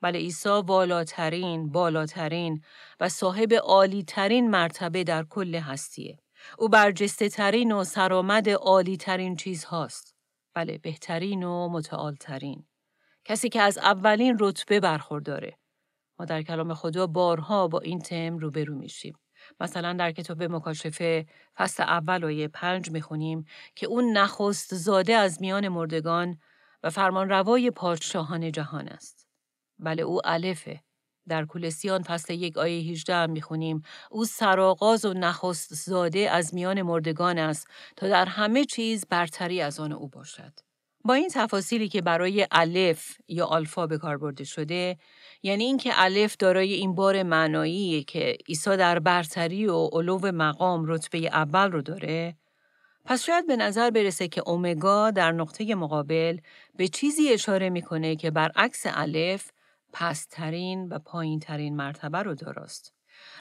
بله 0.00 0.18
عیسی 0.18 0.48
والاترین، 0.48 1.72
بالاترین 1.72 2.62
و 3.00 3.08
صاحب 3.08 3.52
عالی 3.52 4.02
ترین 4.02 4.50
مرتبه 4.50 5.04
در 5.04 5.24
کل 5.24 5.54
هستیه. 5.54 6.18
او 6.58 6.68
برجسته 6.68 7.28
ترین 7.28 7.72
و 7.72 7.84
سرآمد 7.84 8.48
عالی 8.48 8.96
ترین 8.96 9.36
چیز 9.36 9.64
هاست. 9.64 10.14
بله 10.54 10.78
بهترین 10.78 11.42
و 11.42 11.68
متعال 11.68 12.14
ترین. 12.14 12.66
کسی 13.24 13.48
که 13.48 13.60
از 13.60 13.78
اولین 13.78 14.36
رتبه 14.40 14.80
برخورداره. 14.80 15.58
ما 16.18 16.24
در 16.24 16.42
کلام 16.42 16.74
خدا 16.74 17.06
بارها 17.06 17.68
با 17.68 17.80
این 17.80 17.98
تم 17.98 18.38
روبرو 18.38 18.74
میشیم. 18.74 19.18
مثلا 19.60 19.92
در 19.92 20.12
کتاب 20.12 20.42
مکاشفه 20.42 21.26
فصل 21.56 21.82
اول 21.82 22.24
آیه 22.24 22.48
پنج 22.48 22.90
می‌خونیم 22.90 23.44
که 23.74 23.86
اون 23.86 24.12
نخست 24.18 24.74
زاده 24.74 25.14
از 25.14 25.40
میان 25.40 25.68
مردگان 25.68 26.38
و 26.82 26.90
فرمان 26.90 27.28
روای 27.28 27.70
پادشاهان 27.70 28.52
جهان 28.52 28.88
است. 28.88 29.28
بله 29.78 30.02
او 30.02 30.20
الفه. 30.24 30.82
در 31.28 31.44
کولسیان 31.44 32.02
فصل 32.02 32.34
یک 32.34 32.58
آیه 32.58 32.90
18 32.90 33.14
هم 33.14 33.30
می‌خونیم 33.30 33.82
او 34.10 34.24
سراغاز 34.24 35.04
و 35.04 35.12
نخست 35.12 35.74
زاده 35.74 36.30
از 36.30 36.54
میان 36.54 36.82
مردگان 36.82 37.38
است 37.38 37.68
تا 37.96 38.08
در 38.08 38.26
همه 38.26 38.64
چیز 38.64 39.06
برتری 39.10 39.60
از 39.60 39.80
آن 39.80 39.92
او 39.92 40.08
باشد. 40.08 40.67
با 41.04 41.14
این 41.14 41.28
تفاصیلی 41.28 41.88
که 41.88 42.02
برای 42.02 42.46
الف 42.50 43.16
یا 43.28 43.46
آلفا 43.46 43.86
به 43.86 43.98
کار 43.98 44.18
برده 44.18 44.44
شده 44.44 44.98
یعنی 45.42 45.64
اینکه 45.64 45.90
الف 45.94 46.36
دارای 46.36 46.72
این 46.72 46.94
بار 46.94 47.22
معنایی 47.22 48.04
که 48.04 48.36
عیسی 48.48 48.76
در 48.76 48.98
برتری 48.98 49.66
و 49.66 49.86
علو 49.92 50.32
مقام 50.32 50.84
رتبه 50.86 51.18
اول 51.18 51.72
رو 51.72 51.82
داره 51.82 52.36
پس 53.04 53.24
شاید 53.24 53.46
به 53.46 53.56
نظر 53.56 53.90
برسه 53.90 54.28
که 54.28 54.42
اومگا 54.46 55.10
در 55.10 55.32
نقطه 55.32 55.74
مقابل 55.74 56.38
به 56.76 56.88
چیزی 56.88 57.32
اشاره 57.32 57.70
می‌کنه 57.70 58.16
که 58.16 58.30
برعکس 58.30 58.82
الف 58.86 59.50
پسترین 59.92 60.88
و 60.88 60.98
پایینترین 60.98 61.76
مرتبه 61.76 62.18
رو 62.18 62.34
داراست. 62.34 62.92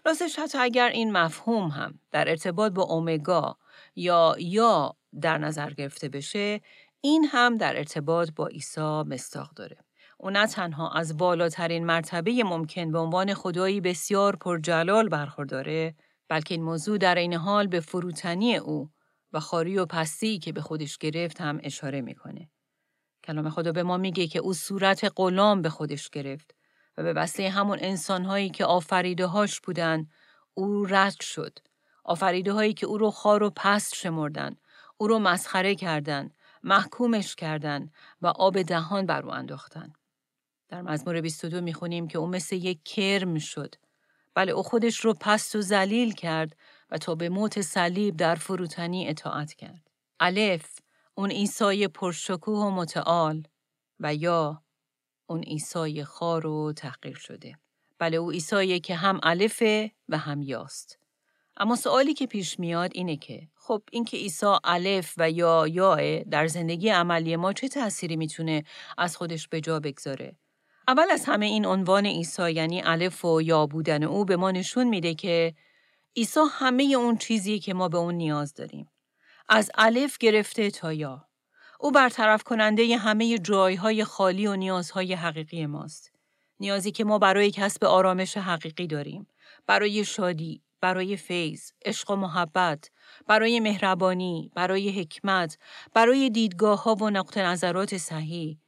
راستش 0.06 0.40
حتی 0.40 0.58
اگر 0.58 0.90
این 0.90 1.12
مفهوم 1.12 1.68
هم 1.68 2.00
در 2.12 2.30
ارتباط 2.30 2.72
با 2.72 2.84
اومگا 2.84 3.58
یا 3.96 4.36
یا 4.40 4.96
در 5.22 5.38
نظر 5.38 5.70
گرفته 5.70 6.10
بشه 6.10 6.62
این 7.08 7.26
هم 7.26 7.58
در 7.58 7.78
ارتباط 7.78 8.30
با 8.36 8.48
عیسی 8.48 8.82
مستاق 8.82 9.54
داره. 9.54 9.78
او 10.18 10.30
نه 10.30 10.48
تنها 10.48 10.92
از 10.92 11.18
بالاترین 11.18 11.86
مرتبه 11.86 12.44
ممکن 12.44 12.92
به 12.92 13.00
عنوان 13.00 13.34
خدایی 13.34 13.82
بسیار 13.82 14.36
پرجلال 14.36 15.10
برخورداره 15.10 15.96
بلکه 16.30 16.54
این 16.54 16.64
موضوع 16.64 16.98
در 16.98 17.16
این 17.16 17.34
حال 17.34 17.68
به 17.68 17.80
فروتنی 17.80 18.56
او 18.58 18.90
و 19.34 19.40
خاری 19.40 19.78
و 19.78 19.86
پستی 19.86 20.40
که 20.40 20.52
به 20.52 20.62
خودش 20.62 20.98
گرفت 20.98 21.42
هم 21.42 21.60
اشاره 21.64 22.02
می‌کنه. 22.02 22.50
کلام 23.24 23.50
خدا 23.50 23.72
به 23.72 23.84
ما 23.84 23.98
میگه 23.98 24.28
که 24.28 24.40
او 24.40 24.54
صورت 24.54 25.12
غلام 25.16 25.62
به 25.62 25.70
خودش 25.70 26.10
گرفت 26.10 26.56
و 26.98 27.04
به 27.04 27.14
وسیله 27.14 27.50
همون 27.50 27.78
انسانهایی 27.82 28.50
که 28.50 28.66
آفریده 28.66 29.26
هاش 29.26 29.62
بودن 29.62 30.08
او 30.54 30.86
رد 30.86 31.22
شد. 31.22 31.60
آفریده 32.04 32.54
هایی 32.54 32.74
که 32.74 32.86
او 32.86 32.98
رو 32.98 33.12
خار 33.12 33.44
و 33.44 33.50
پست 33.56 33.96
شمردن، 33.96 34.56
او 34.98 35.08
رو 35.08 35.20
مسخره 35.20 35.76
کردن، 35.76 36.30
محکومش 36.68 37.36
کردن 37.36 37.90
و 38.22 38.28
آب 38.28 38.62
دهان 38.62 39.06
بر 39.06 39.22
او 39.22 39.32
انداختن. 39.32 39.94
در 40.70 40.82
مزمور 40.82 41.22
22 41.22 41.62
می‌خونیم 41.62 42.08
که 42.08 42.18
او 42.18 42.28
مثل 42.28 42.56
یک 42.56 42.84
کرم 42.84 43.40
شد. 43.40 43.76
بله 44.34 44.52
او 44.52 44.64
خودش 44.64 45.00
رو 45.00 45.14
پست 45.14 45.56
و 45.56 45.62
ذلیل 45.62 46.14
کرد 46.14 46.56
و 46.92 46.98
تا 46.98 47.16
به 47.16 47.30
موت 47.30 47.62
صلیب 47.62 48.18
در 48.18 48.36
فروتنی 48.36 49.10
اطاعت 49.10 49.54
کرد. 49.54 49.92
الف 50.20 50.80
اون 51.16 51.32
عیسی 51.32 51.88
پرشکوه 51.88 52.60
و 52.60 52.70
متعال 52.70 53.48
و 54.00 54.16
یا 54.16 54.64
اون 55.26 55.44
عیسی 55.44 56.04
خار 56.04 56.48
و 56.48 56.74
تحقیر 56.74 57.18
شده. 57.18 57.60
بله 58.00 58.18
او 58.18 58.32
عیسی 58.32 58.80
که 58.80 58.96
هم 58.96 59.20
الفه 59.24 59.92
و 60.10 60.18
هم 60.18 60.42
یاست. 60.42 61.00
اما 61.60 61.76
سوالی 61.76 62.14
که 62.14 62.28
پیش 62.28 62.60
میاد 62.60 62.92
اینه 62.94 63.18
که 63.18 63.48
خب 63.56 63.82
اینکه 63.92 64.18
عیسی 64.18 64.46
الف 64.64 65.14
و 65.18 65.32
یا 65.32 65.68
یاه 65.68 66.24
در 66.24 66.48
زندگی 66.48 66.90
عملی 66.90 67.36
ما 67.36 67.54
چه 67.54 67.68
تأثیری 67.68 68.16
می‌تونه 68.16 68.64
از 68.98 69.18
خودش 69.18 69.48
به 69.48 69.62
جا 69.62 69.80
بگذاره؟ 69.80 70.36
اول 70.88 71.12
از 71.12 71.26
همه 71.26 71.46
این 71.46 71.66
عنوان 71.66 72.06
عیسی 72.06 72.52
یعنی 72.52 72.82
الف 72.86 73.26
و 73.26 73.42
یا 73.42 73.66
بودن 73.66 74.04
او 74.04 74.26
به 74.26 74.36
ما 74.36 74.52
نشون 74.52 74.88
میده 74.88 75.14
که 75.14 75.54
عیسی 76.18 76.40
همه 76.52 76.84
اون 76.84 77.18
چیزی 77.18 77.60
که 77.60 77.74
ما 77.74 77.90
به 77.90 77.98
اون 77.98 78.16
نیاز 78.16 78.54
داریم. 78.54 78.90
از 79.50 79.72
الف 79.76 80.18
گرفته 80.18 80.72
تا 80.72 80.94
یا. 80.94 81.28
او 81.80 81.92
برطرف 81.92 82.44
کننده 82.44 82.98
همه 82.98 83.38
جایهای 83.38 84.04
خالی 84.04 84.48
و 84.48 84.56
نیازهای 84.56 85.14
حقیقی 85.14 85.66
ماست. 85.66 86.12
نیازی 86.60 86.92
که 86.92 87.04
ما 87.04 87.20
برای 87.20 87.52
کسب 87.52 87.84
آرامش 87.84 88.38
حقیقی 88.38 88.88
داریم. 88.88 89.28
برای 89.68 90.06
شادی، 90.06 90.62
برای 90.82 91.18
فیض، 91.18 91.72
عشق 91.86 92.12
و 92.12 92.16
محبت، 92.16 92.90
برای 93.28 93.60
مهربانی، 93.60 94.52
برای 94.56 95.02
حکمت، 95.02 95.58
برای 95.94 96.30
دیدگاه 96.30 96.84
ها 96.84 96.96
و 96.96 97.10
نقط 97.10 97.38
نظرات 97.38 97.98
صحیح. 97.98 98.60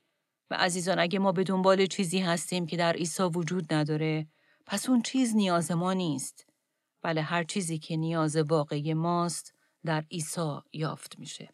و 0.51 0.55
عزیزان 0.55 0.99
اگه 0.99 1.19
ما 1.19 1.31
به 1.31 1.43
دنبال 1.43 1.85
چیزی 1.85 2.19
هستیم 2.19 2.65
که 2.65 2.77
در 2.77 2.93
عیسی 2.93 3.23
وجود 3.23 3.73
نداره، 3.73 4.27
پس 4.65 4.89
اون 4.89 5.01
چیز 5.01 5.35
نیاز 5.35 5.71
ما 5.71 5.93
نیست. 5.93 6.45
بله 7.01 7.21
هر 7.21 7.43
چیزی 7.43 7.79
که 7.79 7.97
نیاز 7.97 8.35
واقعی 8.35 8.93
ماست 8.93 9.53
در 9.85 10.03
عیسی 10.11 10.57
یافت 10.73 11.19
میشه. 11.19 11.49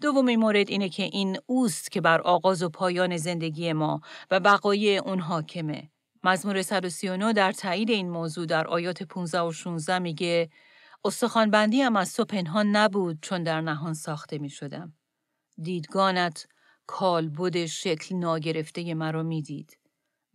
دومین 0.00 0.40
مورد 0.40 0.70
اینه 0.70 0.88
که 0.88 1.02
این 1.02 1.38
اوست 1.46 1.90
که 1.90 2.00
بر 2.00 2.20
آغاز 2.20 2.62
و 2.62 2.68
پایان 2.68 3.16
زندگی 3.16 3.72
ما 3.72 4.00
و 4.30 4.40
بقایه 4.40 5.00
اون 5.04 5.20
حاکمه. 5.20 5.90
مزمور 6.24 6.62
139 6.62 7.32
در 7.32 7.52
تایید 7.52 7.90
این 7.90 8.10
موضوع 8.10 8.46
در 8.46 8.66
آیات 8.66 9.02
15 9.02 9.40
و 9.40 9.52
16 9.52 9.98
میگه 9.98 10.50
استخوانبندی 11.04 11.82
هم 11.82 11.96
از 11.96 12.14
تو 12.14 12.24
پنهان 12.24 12.76
نبود 12.76 13.18
چون 13.22 13.42
در 13.42 13.60
نهان 13.60 13.94
ساخته 13.94 14.38
می 14.38 14.50
شدم. 14.50 14.92
دیدگانت 15.62 16.46
کالبد 16.86 17.66
شکل 17.66 18.16
ناگرفته 18.16 18.94
مرا 18.94 19.22
می‌دید 19.22 19.78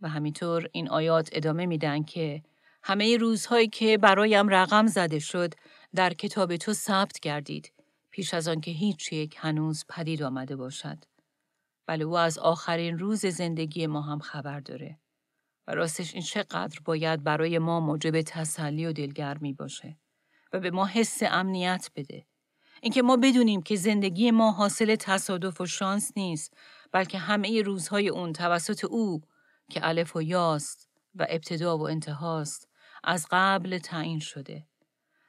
و 0.00 0.08
همینطور 0.08 0.68
این 0.72 0.88
آیات 0.88 1.28
ادامه 1.32 1.66
میدن 1.66 2.02
که 2.02 2.42
همه 2.82 3.16
روزهایی 3.16 3.68
که 3.68 3.98
برایم 3.98 4.48
رقم 4.48 4.86
زده 4.86 5.18
شد 5.18 5.54
در 5.94 6.12
کتاب 6.14 6.56
تو 6.56 6.72
ثبت 6.72 7.20
گردید 7.20 7.72
پیش 8.10 8.34
از 8.34 8.48
آن 8.48 8.60
که 8.60 8.70
هیچ 8.70 9.12
یک 9.12 9.36
هنوز 9.38 9.84
پدید 9.88 10.22
آمده 10.22 10.56
باشد. 10.56 10.98
بله 11.86 12.04
او 12.04 12.18
از 12.18 12.38
آخرین 12.38 12.98
روز 12.98 13.26
زندگی 13.26 13.86
ما 13.86 14.00
هم 14.02 14.18
خبر 14.18 14.60
داره. 14.60 14.99
راستش 15.74 16.14
این 16.14 16.22
چقدر 16.22 16.80
باید 16.84 17.24
برای 17.24 17.58
ما 17.58 17.80
موجب 17.80 18.22
تسلی 18.22 18.86
و 18.86 18.92
دلگرمی 18.92 19.52
باشه 19.52 19.96
و 20.52 20.60
به 20.60 20.70
ما 20.70 20.86
حس 20.86 21.22
امنیت 21.22 21.90
بده. 21.96 22.26
اینکه 22.82 23.02
ما 23.02 23.16
بدونیم 23.16 23.62
که 23.62 23.76
زندگی 23.76 24.30
ما 24.30 24.52
حاصل 24.52 24.96
تصادف 24.96 25.60
و 25.60 25.66
شانس 25.66 26.12
نیست 26.16 26.56
بلکه 26.92 27.18
همه 27.18 27.62
روزهای 27.62 28.08
اون 28.08 28.32
توسط 28.32 28.84
او 28.84 29.20
که 29.70 29.88
الف 29.88 30.16
و 30.16 30.22
یاست 30.22 30.88
و 31.14 31.26
ابتدا 31.28 31.78
و 31.78 31.88
انتهاست 31.88 32.68
از 33.04 33.26
قبل 33.30 33.78
تعیین 33.78 34.20
شده. 34.20 34.66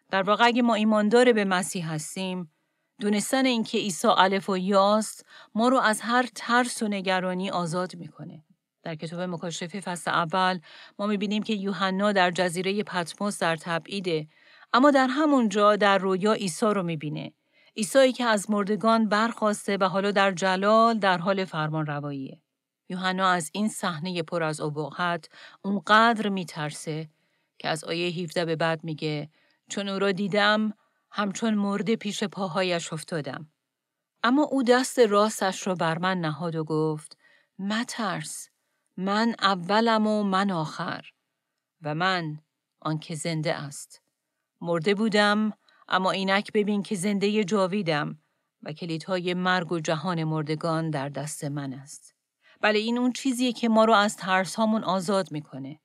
در 0.10 0.24
واقع 0.24 0.46
اگه 0.46 0.62
ما 0.62 0.74
ایماندار 0.74 1.34
به 1.34 1.46
مسیح 1.46 1.94
هستیم 1.94 2.52
دونستن 3.00 3.46
اینکه 3.46 3.78
عیسی 3.78 4.08
الف 4.08 4.50
و 4.50 4.58
یاست 4.58 5.26
ما 5.56 5.68
رو 5.68 5.78
از 5.78 6.02
هر 6.02 6.30
ترس 6.36 6.84
و 6.84 6.88
نگرانی 6.88 7.50
آزاد 7.50 7.96
می‌کنه. 7.96 8.44
در 8.84 8.96
کتاب 8.96 9.20
مکاشفه 9.22 9.80
فصل 9.80 10.12
اول 10.12 10.60
ما 11.00 11.08
می‌بینیم 11.08 11.44
که 11.44 11.54
یوحنا 11.54 12.12
در 12.12 12.32
جزیره 12.32 12.84
پتموس 12.84 13.40
در 13.40 13.56
تبعیده 13.56 14.28
اما 14.74 14.92
در 14.92 15.08
همون 15.08 15.50
جا 15.50 15.76
در 15.76 15.98
رویا 15.98 16.34
عیسی 16.34 16.66
رو 16.66 16.84
می‌بینه. 16.84 17.34
عیسی 17.78 18.12
که 18.12 18.24
از 18.24 18.50
مردگان 18.50 19.10
برخواسته 19.10 19.78
و 19.78 19.84
حالا 19.84 20.12
در 20.12 20.32
جلال 20.32 21.00
در 21.00 21.18
حال 21.18 21.46
فرمان 21.46 21.86
رواییه. 21.86 22.42
یوحنا 22.90 23.30
از 23.30 23.50
این 23.54 23.70
صحنه 23.70 24.24
پر 24.24 24.44
از 24.44 24.62
ابهت 24.62 25.30
اونقدر 25.62 26.30
میترسه 26.30 27.10
که 27.60 27.68
از 27.68 27.84
آیه 27.84 28.24
17 28.24 28.46
به 28.46 28.56
بعد 28.56 28.84
میگه 28.84 29.30
چون 29.70 29.90
او 29.90 30.00
را 30.00 30.12
دیدم 30.12 30.74
همچون 31.12 31.54
مرده 31.54 31.96
پیش 31.96 32.24
پاهایش 32.24 32.94
افتادم. 32.94 33.52
اما 34.24 34.44
او 34.44 34.64
دست 34.64 35.00
راستش 35.00 35.68
را 35.68 35.76
بر 35.76 35.98
من 35.98 36.18
نهاد 36.18 36.56
و 36.56 36.64
گفت 36.64 37.18
مترس 37.60 38.50
من 38.98 39.36
اولم 39.40 40.08
و 40.08 40.24
من 40.24 40.52
آخر 40.52 41.06
و 41.82 41.96
من 41.96 42.40
آنکه 42.80 43.16
زنده 43.16 43.56
است. 43.56 44.02
مرده 44.62 44.96
بودم 44.96 45.54
اما 45.88 46.12
اینک 46.12 46.52
ببین 46.54 46.84
که 46.84 46.96
زنده 46.96 47.44
جاویدم 47.44 48.20
و 48.64 48.74
کلیدهای 48.74 49.34
مرگ 49.34 49.72
و 49.72 49.80
جهان 49.80 50.24
مردگان 50.24 50.90
در 50.90 51.10
دست 51.10 51.44
من 51.44 51.74
است. 51.74 52.16
بله 52.62 52.80
این 52.80 52.98
اون 52.98 53.12
چیزیه 53.12 53.54
که 53.54 53.70
ما 53.70 53.86
رو 53.86 53.94
از 53.94 54.18
ترس 54.18 54.56
هامون 54.56 54.84
آزاد 54.84 55.32
می‌کنه. 55.32 55.80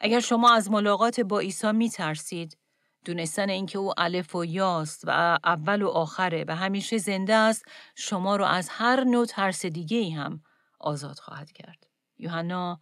اگر 0.00 0.20
شما 0.20 0.54
از 0.54 0.70
ملاقات 0.70 1.20
با 1.20 1.38
عیسی 1.38 1.72
می 1.72 1.90
ترسید، 1.90 2.58
دونستن 3.04 3.50
اینکه 3.50 3.78
او 3.78 4.00
الف 4.00 4.34
و 4.34 4.44
یاست 4.44 5.04
و 5.06 5.38
اول 5.44 5.82
و 5.82 5.88
آخره 5.88 6.44
و 6.48 6.56
همیشه 6.56 6.98
زنده 6.98 7.34
است 7.34 7.64
شما 7.96 8.36
رو 8.36 8.44
از 8.44 8.68
هر 8.68 9.04
نوع 9.04 9.26
ترس 9.26 9.66
دیگه 9.66 10.14
هم 10.14 10.42
آزاد 10.80 11.18
خواهد 11.18 11.52
کرد. 11.52 11.83
یوحنا 12.18 12.80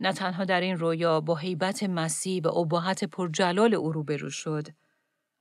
نه 0.00 0.12
تنها 0.12 0.44
در 0.44 0.60
این 0.60 0.78
رویا 0.78 1.20
با 1.20 1.36
حیبت 1.36 1.82
مسیح 1.82 2.42
و 2.42 2.48
اباحت 2.48 3.04
پرجلال 3.04 3.74
او 3.74 3.92
روبرو 3.92 4.30
شد 4.30 4.66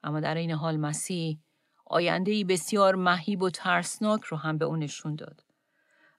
اما 0.04 0.20
در 0.20 0.36
این 0.36 0.52
حال 0.52 0.78
مسیح 0.78 1.40
آینده 1.86 2.44
بسیار 2.44 2.96
مهیب 2.96 3.42
و 3.42 3.50
ترسناک 3.50 4.24
رو 4.24 4.38
هم 4.38 4.58
به 4.58 4.66
او 4.66 4.76
نشون 4.76 5.16
داد. 5.16 5.44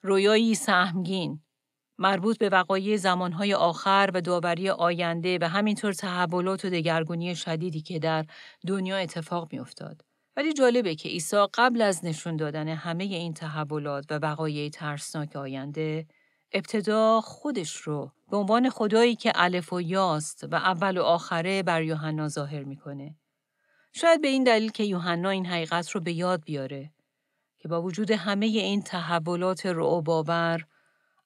رویایی 0.03 0.55
سهمگین 0.55 1.41
مربوط 1.99 2.39
به 2.39 2.49
وقایع 2.49 2.97
زمانهای 2.97 3.55
آخر 3.55 4.11
و 4.15 4.21
داوری 4.21 4.71
آینده 4.71 5.39
و 5.41 5.49
همینطور 5.49 5.93
تحولات 5.93 6.65
و 6.65 6.71
دگرگونی 6.71 7.37
شدیدی 7.37 7.81
که 7.81 7.99
در 7.99 8.27
دنیا 8.67 8.97
اتفاق 8.97 9.53
میافتاد. 9.53 10.05
ولی 10.37 10.53
جالبه 10.53 10.95
که 10.95 11.09
عیسی 11.09 11.47
قبل 11.55 11.83
از 11.83 12.05
نشون 12.05 12.37
دادن 12.37 12.69
همه 12.69 13.05
این 13.05 13.35
تحولات 13.35 14.05
و 14.11 14.19
وقایع 14.19 14.69
ترسناک 14.69 15.37
آینده 15.37 16.07
ابتدا 16.53 17.21
خودش 17.21 17.77
رو 17.77 18.13
به 18.31 18.37
عنوان 18.37 18.71
خدایی 18.71 19.17
که 19.17 19.33
الف 19.35 19.73
و 19.73 19.81
یاست 19.81 20.45
و 20.51 20.55
اول 20.55 20.99
و 20.99 21.03
آخره 21.03 21.63
بر 21.63 21.83
یوحنا 21.83 22.29
ظاهر 22.29 22.65
می‌کنه. 22.65 23.17
شاید 23.93 24.23
به 24.23 24.29
این 24.29 24.45
دلیل 24.45 24.71
که 24.71 24.85
یوحنا 24.85 25.31
این 25.31 25.47
حقیقت 25.47 25.91
رو 25.91 26.01
به 26.01 26.13
یاد 26.13 26.45
بیاره 26.45 26.93
که 27.59 27.69
با 27.69 27.83
وجود 27.83 28.11
همه 28.11 28.47
این 28.47 28.83
تحولات 28.83 29.67
رعب 29.67 30.09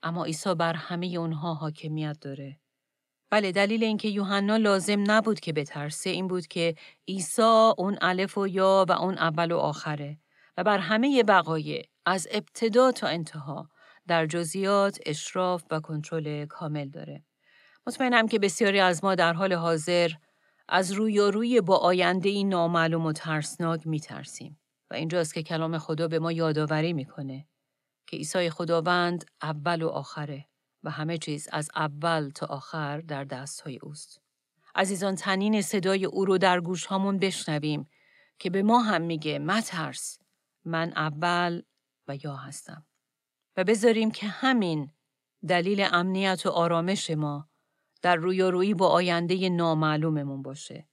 اما 0.02 0.24
عیسی 0.24 0.54
بر 0.54 0.72
همه 0.72 1.06
اونها 1.06 1.54
حاکمیت 1.54 2.16
داره. 2.20 2.60
بله 3.30 3.52
دلیل 3.52 3.84
اینکه 3.84 4.08
یوحنا 4.08 4.56
لازم 4.56 5.04
نبود 5.10 5.40
که 5.40 5.52
بترسه 5.52 6.10
این 6.10 6.28
بود 6.28 6.46
که 6.46 6.74
عیسی 7.08 7.72
اون 7.78 7.98
الف 8.00 8.38
و 8.38 8.48
یا 8.48 8.86
و 8.88 8.92
اون 8.92 9.18
اول 9.18 9.52
و 9.52 9.58
آخره 9.58 10.18
و 10.56 10.64
بر 10.64 10.78
همه 10.78 11.22
بقایه 11.22 11.88
از 12.06 12.28
ابتدا 12.30 12.92
تا 12.92 13.06
انتها 13.06 13.68
در 14.08 14.26
جزئیات 14.26 14.98
اشراف 15.06 15.64
و 15.70 15.80
کنترل 15.80 16.46
کامل 16.46 16.88
داره. 16.88 17.24
مطمئنم 17.86 18.28
که 18.28 18.38
بسیاری 18.38 18.80
از 18.80 19.04
ما 19.04 19.14
در 19.14 19.32
حال 19.32 19.52
حاضر 19.52 20.10
از 20.68 20.92
روی 20.92 21.18
و 21.18 21.30
روی 21.30 21.60
با 21.60 21.76
آینده 21.76 22.28
این 22.28 22.48
نامعلوم 22.48 23.06
و 23.06 23.12
ترسناک 23.12 23.86
میترسیم 23.86 24.60
و 24.90 24.94
اینجاست 24.94 25.34
که 25.34 25.42
کلام 25.42 25.78
خدا 25.78 26.08
به 26.08 26.18
ما 26.18 26.32
یادآوری 26.32 26.92
می‌کنه 26.92 27.46
که 28.06 28.16
عیسی 28.16 28.50
خداوند 28.50 29.24
اول 29.42 29.82
و 29.82 29.88
آخره 29.88 30.46
و 30.82 30.90
همه 30.90 31.18
چیز 31.18 31.48
از 31.52 31.70
اول 31.76 32.30
تا 32.30 32.46
آخر 32.46 33.00
در 33.00 33.24
دستهای 33.24 33.78
اوست. 33.82 34.20
عزیزان 34.74 35.14
تنین 35.14 35.62
صدای 35.62 36.04
او 36.04 36.24
رو 36.24 36.38
در 36.38 36.60
گوش 36.60 36.86
هامون 36.86 37.18
بشنویم 37.18 37.88
که 38.38 38.50
به 38.50 38.62
ما 38.62 38.82
هم 38.82 39.02
میگه 39.02 39.38
مترس 39.38 40.18
من 40.64 40.92
اول 40.96 41.62
و 42.08 42.16
یا 42.24 42.36
هستم. 42.36 42.86
و 43.56 43.64
بذاریم 43.64 44.10
که 44.10 44.26
همین 44.26 44.90
دلیل 45.48 45.86
امنیت 45.92 46.46
و 46.46 46.50
آرامش 46.50 47.10
ما 47.10 47.48
در 48.02 48.16
رویارویی 48.16 48.74
با 48.74 48.88
آینده 48.88 49.48
نامعلوممون 49.48 50.42
باشه. 50.42 50.88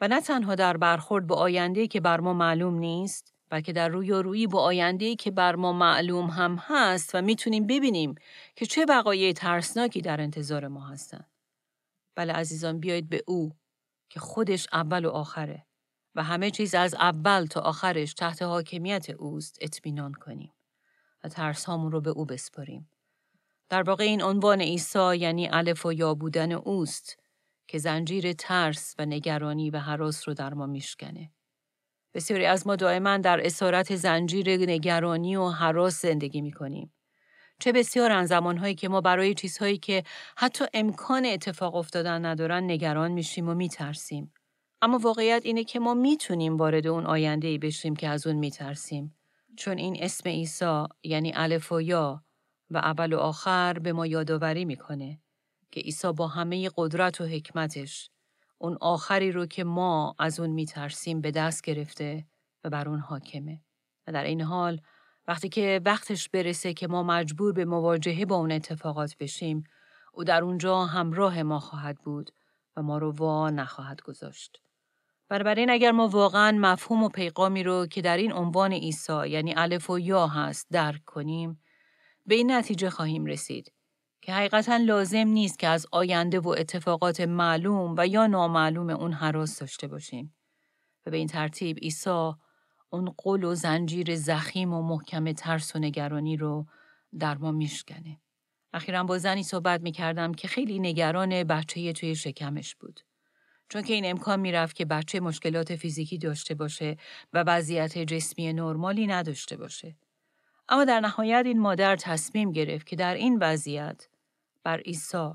و 0.00 0.08
نه 0.08 0.20
تنها 0.20 0.54
در 0.54 0.76
برخورد 0.76 1.26
با 1.26 1.36
آینده 1.36 1.86
که 1.86 2.00
بر 2.00 2.20
ما 2.20 2.32
معلوم 2.32 2.74
نیست، 2.74 3.34
بلکه 3.50 3.72
در 3.72 3.88
رویارویی 3.88 4.46
با 4.46 4.62
آینده 4.62 5.14
که 5.14 5.30
بر 5.30 5.56
ما 5.56 5.72
معلوم 5.72 6.26
هم 6.26 6.56
هست 6.56 7.14
و 7.14 7.22
می‌تونیم 7.22 7.66
ببینیم 7.66 8.14
که 8.56 8.66
چه 8.66 8.84
وقایع 8.88 9.32
ترسناکی 9.32 10.00
در 10.00 10.20
انتظار 10.20 10.68
ما 10.68 10.86
هستند. 10.86 11.30
بله 12.16 12.32
عزیزان 12.32 12.80
بیایید 12.80 13.08
به 13.08 13.22
او 13.26 13.52
که 14.10 14.20
خودش 14.20 14.66
اول 14.72 15.04
و 15.04 15.10
آخره 15.10 15.66
و 16.14 16.22
همه 16.22 16.50
چیز 16.50 16.74
از 16.74 16.94
اول 16.94 17.46
تا 17.46 17.60
آخرش 17.60 18.14
تحت 18.14 18.42
حاکمیت 18.42 19.10
اوست 19.10 19.58
اطمینان 19.60 20.12
کنیم 20.12 20.53
ترس 21.28 21.68
رو 21.68 22.00
به 22.00 22.10
او 22.10 22.24
بسپاریم. 22.24 22.90
در 23.68 23.82
واقع 23.82 24.04
این 24.04 24.22
عنوان 24.22 24.60
عیسی 24.60 25.16
یعنی 25.16 25.48
الف 25.48 25.86
و 25.86 25.92
یا 25.92 26.14
بودن 26.14 26.52
اوست 26.52 27.18
که 27.68 27.78
زنجیر 27.78 28.32
ترس 28.32 28.94
و 28.98 29.06
نگرانی 29.06 29.70
و 29.70 29.78
حراس 29.78 30.28
رو 30.28 30.34
در 30.34 30.54
ما 30.54 30.66
میشکنه. 30.66 31.30
بسیاری 32.14 32.46
از 32.46 32.66
ما 32.66 32.76
دائما 32.76 33.16
در 33.16 33.46
اسارت 33.46 33.96
زنجیر 33.96 34.56
نگرانی 34.56 35.36
و 35.36 35.48
حراس 35.48 36.02
زندگی 36.02 36.40
می‌کنیم. 36.40 36.92
چه 37.58 37.72
بسیار 37.72 38.12
ان 38.12 38.26
زمانهایی 38.26 38.74
که 38.74 38.88
ما 38.88 39.00
برای 39.00 39.34
چیزهایی 39.34 39.78
که 39.78 40.04
حتی 40.36 40.64
امکان 40.74 41.26
اتفاق 41.26 41.74
افتادن 41.74 42.24
ندارن 42.24 42.64
نگران 42.70 43.12
میشیم 43.12 43.48
و 43.48 43.54
میترسیم. 43.54 44.32
اما 44.82 44.98
واقعیت 44.98 45.42
اینه 45.44 45.64
که 45.64 45.80
ما 45.80 45.94
می‌تونیم 45.94 46.56
وارد 46.56 46.86
اون 46.86 47.06
آینده 47.06 47.48
ای 47.48 47.58
بشیم 47.58 47.96
که 47.96 48.08
از 48.08 48.26
اون 48.26 48.36
میترسیم. 48.36 49.14
چون 49.56 49.78
این 49.78 49.96
اسم 50.00 50.28
عیسی 50.28 50.84
یعنی 51.02 51.32
الف 51.34 51.72
و 51.72 51.80
یا 51.80 52.24
و 52.70 52.76
اول 52.76 53.12
و 53.12 53.18
آخر 53.18 53.78
به 53.78 53.92
ما 53.92 54.06
یادآوری 54.06 54.64
می‌کنه 54.64 55.20
که 55.70 55.80
عیسی 55.80 56.12
با 56.12 56.28
همه 56.28 56.70
قدرت 56.76 57.20
و 57.20 57.24
حکمتش 57.24 58.10
اون 58.58 58.78
آخری 58.80 59.32
رو 59.32 59.46
که 59.46 59.64
ما 59.64 60.14
از 60.18 60.40
اون 60.40 60.50
میترسیم 60.50 61.20
به 61.20 61.30
دست 61.30 61.62
گرفته 61.62 62.26
و 62.64 62.70
بر 62.70 62.88
اون 62.88 62.98
حاکمه 62.98 63.60
و 64.06 64.12
در 64.12 64.24
این 64.24 64.40
حال 64.40 64.80
وقتی 65.28 65.48
که 65.48 65.80
وقتش 65.84 66.28
برسه 66.28 66.74
که 66.74 66.88
ما 66.88 67.02
مجبور 67.02 67.52
به 67.52 67.64
مواجهه 67.64 68.24
با 68.24 68.36
اون 68.36 68.52
اتفاقات 68.52 69.16
بشیم 69.16 69.64
او 70.12 70.24
در 70.24 70.42
اونجا 70.42 70.84
همراه 70.84 71.42
ما 71.42 71.60
خواهد 71.60 71.98
بود 71.98 72.30
و 72.76 72.82
ما 72.82 72.98
رو 72.98 73.12
وا 73.12 73.50
نخواهد 73.50 74.02
گذاشت. 74.02 74.63
بنابراین 75.34 75.70
اگر 75.70 75.92
ما 75.92 76.08
واقعا 76.08 76.58
مفهوم 76.58 77.02
و 77.02 77.08
پیغامی 77.08 77.62
رو 77.62 77.86
که 77.86 78.02
در 78.02 78.16
این 78.16 78.32
عنوان 78.32 78.72
عیسی 78.72 79.28
یعنی 79.28 79.54
الف 79.56 79.90
و 79.90 79.98
یا 79.98 80.26
هست 80.26 80.66
درک 80.70 81.04
کنیم 81.04 81.62
به 82.26 82.34
این 82.34 82.52
نتیجه 82.52 82.90
خواهیم 82.90 83.26
رسید 83.26 83.72
که 84.22 84.32
حقیقتا 84.32 84.76
لازم 84.76 85.28
نیست 85.28 85.58
که 85.58 85.68
از 85.68 85.86
آینده 85.92 86.40
و 86.40 86.48
اتفاقات 86.48 87.20
معلوم 87.20 87.94
و 87.98 88.06
یا 88.06 88.26
نامعلوم 88.26 88.90
اون 88.90 89.12
حراس 89.12 89.58
داشته 89.58 89.86
باشیم 89.86 90.34
و 91.06 91.10
به 91.10 91.16
این 91.16 91.26
ترتیب 91.26 91.78
عیسی 91.78 92.32
اون 92.90 93.14
قل 93.18 93.44
و 93.44 93.54
زنجیر 93.54 94.16
زخیم 94.16 94.72
و 94.72 94.82
محکم 94.82 95.32
ترس 95.32 95.76
و 95.76 95.78
نگرانی 95.78 96.36
رو 96.36 96.66
در 97.18 97.38
ما 97.38 97.52
میشکنه. 97.52 98.20
اخیرا 98.72 99.04
با 99.04 99.18
زنی 99.18 99.42
صحبت 99.42 99.80
می 99.80 99.92
کردم 99.92 100.34
که 100.34 100.48
خیلی 100.48 100.78
نگران 100.78 101.44
بچه 101.44 101.92
توی 101.92 102.14
شکمش 102.14 102.74
بود. 102.74 103.00
چون 103.68 103.82
که 103.82 103.94
این 103.94 104.06
امکان 104.06 104.40
می‌رفت 104.40 104.76
که 104.76 104.84
بچه 104.84 105.20
مشکلات 105.20 105.76
فیزیکی 105.76 106.18
داشته 106.18 106.54
باشه 106.54 106.96
و 107.32 107.44
وضعیت 107.46 107.98
جسمی 107.98 108.52
نرمالی 108.52 109.06
نداشته 109.06 109.56
باشه. 109.56 109.96
اما 110.68 110.84
در 110.84 111.00
نهایت 111.00 111.42
این 111.46 111.60
مادر 111.60 111.96
تصمیم 111.96 112.52
گرفت 112.52 112.86
که 112.86 112.96
در 112.96 113.14
این 113.14 113.38
وضعیت 113.40 114.08
بر 114.64 114.80
عیسی 114.80 115.30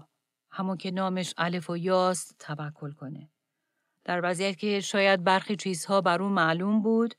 همون 0.52 0.78
که 0.78 0.92
نامش 0.92 1.34
الف 1.38 1.70
و 1.70 1.78
یاست 1.78 2.36
توکل 2.40 2.92
کنه. 2.92 3.30
در 4.04 4.22
وضعیت 4.24 4.58
که 4.58 4.80
شاید 4.80 5.24
برخی 5.24 5.56
چیزها 5.56 6.02
بر 6.02 6.22
او 6.22 6.30
معلوم 6.30 6.82
بود 6.82 7.16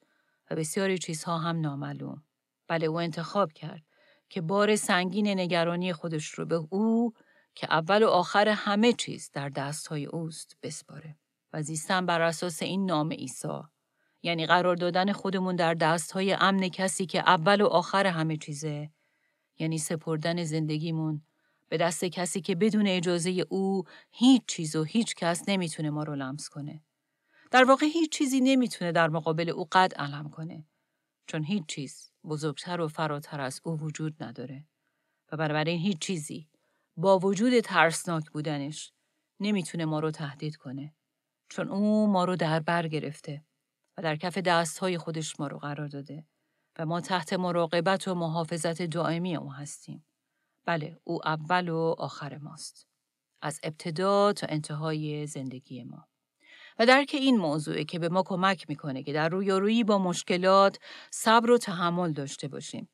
و 0.50 0.56
بسیاری 0.56 0.98
چیزها 0.98 1.38
هم 1.38 1.60
نامعلوم. 1.60 2.22
بله 2.68 2.86
او 2.86 3.00
انتخاب 3.00 3.52
کرد 3.52 3.82
که 4.28 4.40
بار 4.40 4.76
سنگین 4.76 5.28
نگرانی 5.28 5.92
خودش 5.92 6.30
رو 6.30 6.46
به 6.46 6.66
او 6.70 7.12
که 7.54 7.66
اول 7.70 8.02
و 8.02 8.08
آخر 8.08 8.48
همه 8.48 8.92
چیز 8.92 9.30
در 9.32 9.48
دستهای 9.48 10.06
اوست 10.06 10.56
بسپاره 10.62 11.16
و 11.52 11.62
زیستن 11.62 12.06
بر 12.06 12.20
اساس 12.20 12.62
این 12.62 12.86
نام 12.86 13.12
عیسی 13.12 13.60
یعنی 14.22 14.46
قرار 14.46 14.76
دادن 14.76 15.12
خودمون 15.12 15.56
در 15.56 15.74
دستهای 15.74 16.32
امن 16.32 16.68
کسی 16.68 17.06
که 17.06 17.18
اول 17.18 17.60
و 17.60 17.66
آخر 17.66 18.06
همه 18.06 18.36
چیزه 18.36 18.90
یعنی 19.58 19.78
سپردن 19.78 20.44
زندگیمون 20.44 21.22
به 21.68 21.76
دست 21.76 22.04
کسی 22.04 22.40
که 22.40 22.54
بدون 22.54 22.86
اجازه 22.86 23.46
او 23.48 23.84
هیچ 24.10 24.42
چیز 24.46 24.76
و 24.76 24.84
هیچ 24.84 25.14
کس 25.14 25.48
نمی‌تونه 25.48 25.90
ما 25.90 26.02
رو 26.02 26.14
لمس 26.14 26.48
کنه. 26.48 26.82
در 27.50 27.64
واقع 27.64 27.86
هیچ 27.86 28.12
چیزی 28.12 28.40
نمی‌تونه 28.40 28.92
در 28.92 29.08
مقابل 29.08 29.48
او 29.48 29.68
قد 29.72 29.94
علم 29.94 30.30
کنه. 30.30 30.64
چون 31.26 31.44
هیچ 31.44 31.66
چیز 31.66 32.10
بزرگتر 32.24 32.80
و 32.80 32.88
فراتر 32.88 33.40
از 33.40 33.60
او 33.64 33.78
وجود 33.80 34.22
نداره. 34.22 34.64
و 35.32 35.36
بنابراین 35.36 35.80
هیچ 35.80 35.98
چیزی 35.98 36.48
با 37.00 37.18
وجود 37.18 37.60
ترسناک 37.60 38.30
بودنش 38.30 38.92
نمی‌تونه 39.40 39.84
ما 39.84 40.00
رو 40.00 40.10
تهدید 40.10 40.56
کنه. 40.56 40.94
چون 41.48 41.68
او 41.68 42.06
ما 42.06 42.24
رو 42.24 42.36
در 42.36 42.60
بر 42.60 42.88
گرفته 42.88 43.44
و 43.98 44.02
در 44.02 44.16
کف 44.16 44.38
دستهای 44.38 44.98
خودش 44.98 45.40
ما 45.40 45.46
رو 45.46 45.58
قرار 45.58 45.88
داده 45.88 46.26
و 46.78 46.86
ما 46.86 47.00
تحت 47.00 47.32
مراقبت 47.32 48.08
و 48.08 48.14
محافظت 48.14 48.82
دائمی 48.82 49.36
او 49.36 49.52
هستیم. 49.52 50.06
بله 50.66 51.00
او 51.04 51.28
اول 51.28 51.68
و 51.68 51.94
آخر 51.98 52.38
ماست. 52.38 52.86
از 53.42 53.60
ابتدا 53.62 54.32
تا 54.32 54.46
انتهای 54.50 55.26
زندگی 55.26 55.84
ما. 55.84 56.08
و 56.78 56.86
درک 56.86 57.10
این 57.14 57.36
موضوعه 57.36 57.84
که 57.84 57.98
به 57.98 58.08
ما 58.08 58.22
کمک 58.22 58.64
می‌کنه 58.68 59.02
که 59.02 59.12
در 59.12 59.28
رویارویی 59.28 59.84
با 59.84 59.98
مشکلات 59.98 60.78
صبر 61.10 61.50
و 61.50 61.58
تحمل 61.58 62.12
داشته 62.12 62.48
باشیم. 62.48 62.88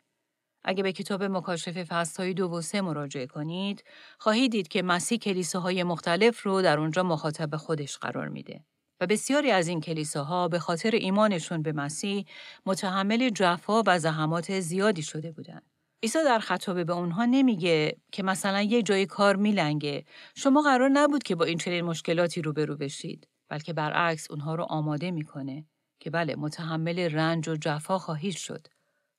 اگه 0.66 0.82
به 0.82 0.92
کتاب 0.92 1.22
مکاشفه 1.22 1.84
فصلهای 1.84 2.34
دو 2.34 2.50
و 2.50 2.60
سه 2.60 2.80
مراجعه 2.80 3.26
کنید، 3.26 3.84
خواهید 4.18 4.52
دید 4.52 4.68
که 4.68 4.82
مسیح 4.82 5.18
کلیساهای 5.18 5.82
مختلف 5.82 6.42
رو 6.42 6.62
در 6.62 6.78
اونجا 6.78 7.02
مخاطب 7.02 7.56
خودش 7.56 7.98
قرار 7.98 8.28
میده. 8.28 8.64
و 9.00 9.06
بسیاری 9.06 9.50
از 9.50 9.68
این 9.68 9.80
کلیساها 9.80 10.48
به 10.48 10.58
خاطر 10.58 10.90
ایمانشون 10.90 11.62
به 11.62 11.72
مسیح 11.72 12.24
متحمل 12.66 13.30
جفا 13.30 13.82
و 13.86 13.98
زحمات 13.98 14.60
زیادی 14.60 15.02
شده 15.02 15.32
بودند. 15.32 15.62
عیسی 16.02 16.18
در 16.24 16.38
خطابه 16.38 16.84
به 16.84 16.92
اونها 16.92 17.24
نمیگه 17.24 17.96
که 18.12 18.22
مثلا 18.22 18.62
یه 18.62 18.82
جای 18.82 19.06
کار 19.06 19.36
میلنگه 19.36 20.04
شما 20.34 20.62
قرار 20.62 20.88
نبود 20.88 21.22
که 21.22 21.34
با 21.34 21.44
این 21.44 21.58
چنین 21.58 21.84
مشکلاتی 21.84 22.42
روبرو 22.42 22.76
بشید 22.76 23.28
بلکه 23.48 23.72
برعکس 23.72 24.30
اونها 24.30 24.54
رو 24.54 24.64
آماده 24.64 25.10
می‌کنه 25.10 25.66
که 26.00 26.10
بله 26.10 26.34
متحمل 26.36 26.98
رنج 26.98 27.48
و 27.48 27.56
جفا 27.56 27.98
خواهید 27.98 28.36
شد 28.36 28.66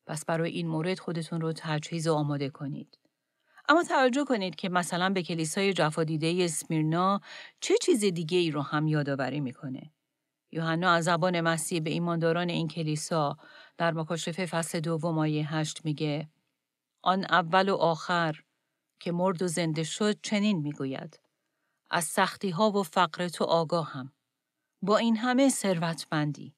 پس 0.08 0.26
برای 0.26 0.52
این 0.52 0.68
مورد 0.68 1.00
خودتون 1.00 1.42
رو 1.42 1.54
تجهیز 1.54 2.08
و 2.08 2.14
آماده 2.14 2.50
کنید. 2.50 2.98
اما 3.70 3.84
توجه 3.84 4.24
کنید 4.26 4.56
که 4.56 4.70
مثلا 4.70 5.10
به 5.10 5.24
کلیسای 5.24 5.74
جفا 5.74 6.04
دیده 6.04 6.38
اسمیرنا 6.40 7.22
چه 7.60 7.76
چیز 7.82 8.06
دیگه 8.06 8.38
ای 8.38 8.52
رو 8.52 8.62
هم 8.62 8.88
یادآوری 8.88 9.40
می‌کنه. 9.40 9.92
یوحنا 10.52 10.92
از 10.92 11.04
زبان 11.04 11.42
مسیح 11.42 11.80
به 11.80 11.90
ایمانداران 11.90 12.50
این 12.50 12.68
کلیسا 12.68 13.38
در 13.78 13.92
مکاشفه 13.92 14.46
فصل 14.46 14.80
دوم 14.80 15.20
آیه 15.20 15.54
هشت 15.54 15.86
میگه 15.86 16.30
آن 17.02 17.24
اول 17.24 17.70
و 17.70 17.76
آخر 17.76 18.36
که 19.00 19.12
مرد 19.12 19.42
و 19.42 19.48
زنده 19.48 19.84
شد 19.84 20.22
چنین 20.22 20.58
می‌گوید 20.58 21.20
از 21.90 22.04
سختی 22.04 22.50
ها 22.50 22.72
و 22.72 22.84
فقر 22.84 23.28
تو 23.28 23.44
آگاهم. 23.44 24.14
با 24.82 24.98
این 24.98 25.18
همه 25.18 25.50
ثروتمندی. 25.50 26.56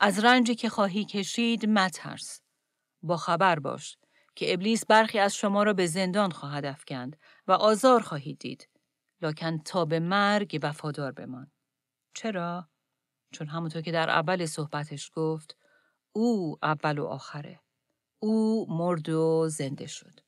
از 0.00 0.24
رنجی 0.24 0.54
که 0.54 0.68
خواهی 0.68 1.04
کشید 1.04 1.66
مترس. 1.66 2.41
با 3.02 3.16
خبر 3.16 3.58
باش 3.58 3.96
که 4.34 4.52
ابلیس 4.52 4.86
برخی 4.86 5.18
از 5.18 5.34
شما 5.34 5.62
را 5.62 5.72
به 5.72 5.86
زندان 5.86 6.30
خواهد 6.30 6.64
افکند 6.64 7.16
و 7.46 7.52
آزار 7.52 8.00
خواهید 8.00 8.38
دید 8.38 8.68
لکن 9.22 9.58
تا 9.58 9.84
به 9.84 10.00
مرگ 10.00 10.58
وفادار 10.62 11.12
بمان 11.12 11.50
چرا 12.14 12.68
چون 13.32 13.46
همونطور 13.46 13.82
که 13.82 13.92
در 13.92 14.10
اول 14.10 14.46
صحبتش 14.46 15.10
گفت 15.14 15.56
او 16.12 16.58
اول 16.62 16.98
و 16.98 17.06
آخره 17.06 17.60
او 18.18 18.66
مرد 18.68 19.08
و 19.08 19.48
زنده 19.48 19.86
شد. 19.86 20.20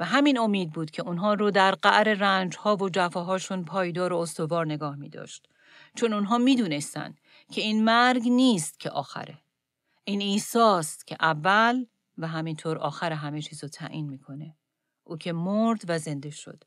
و 0.00 0.04
همین 0.04 0.38
امید 0.38 0.72
بود 0.72 0.90
که 0.90 1.02
اونها 1.02 1.34
رو 1.34 1.50
در 1.50 1.74
قعر 1.74 2.14
رنج 2.14 2.56
ها 2.56 2.76
و 2.76 2.88
جفاهاشون 2.88 3.64
پایدار 3.64 4.12
و 4.12 4.18
استوار 4.18 4.66
نگاه 4.66 4.96
می 4.96 5.08
داشت. 5.08 5.48
چون 5.96 6.12
اونها 6.12 6.38
می 6.38 6.56
دونستن 6.56 7.14
که 7.52 7.60
این 7.60 7.84
مرگ 7.84 8.22
نیست 8.28 8.80
که 8.80 8.90
آخره. 8.90 9.38
این 10.04 10.20
ایساست 10.20 11.06
که 11.06 11.16
اول 11.20 11.86
و 12.18 12.26
همینطور 12.26 12.78
آخر 12.78 13.12
همه 13.12 13.42
چیز 13.42 13.62
رو 13.62 13.68
تعیین 13.68 14.08
می‌کنه. 14.08 14.56
او 15.04 15.16
که 15.16 15.32
مرد 15.32 15.80
و 15.88 15.98
زنده 15.98 16.30
شد. 16.30 16.64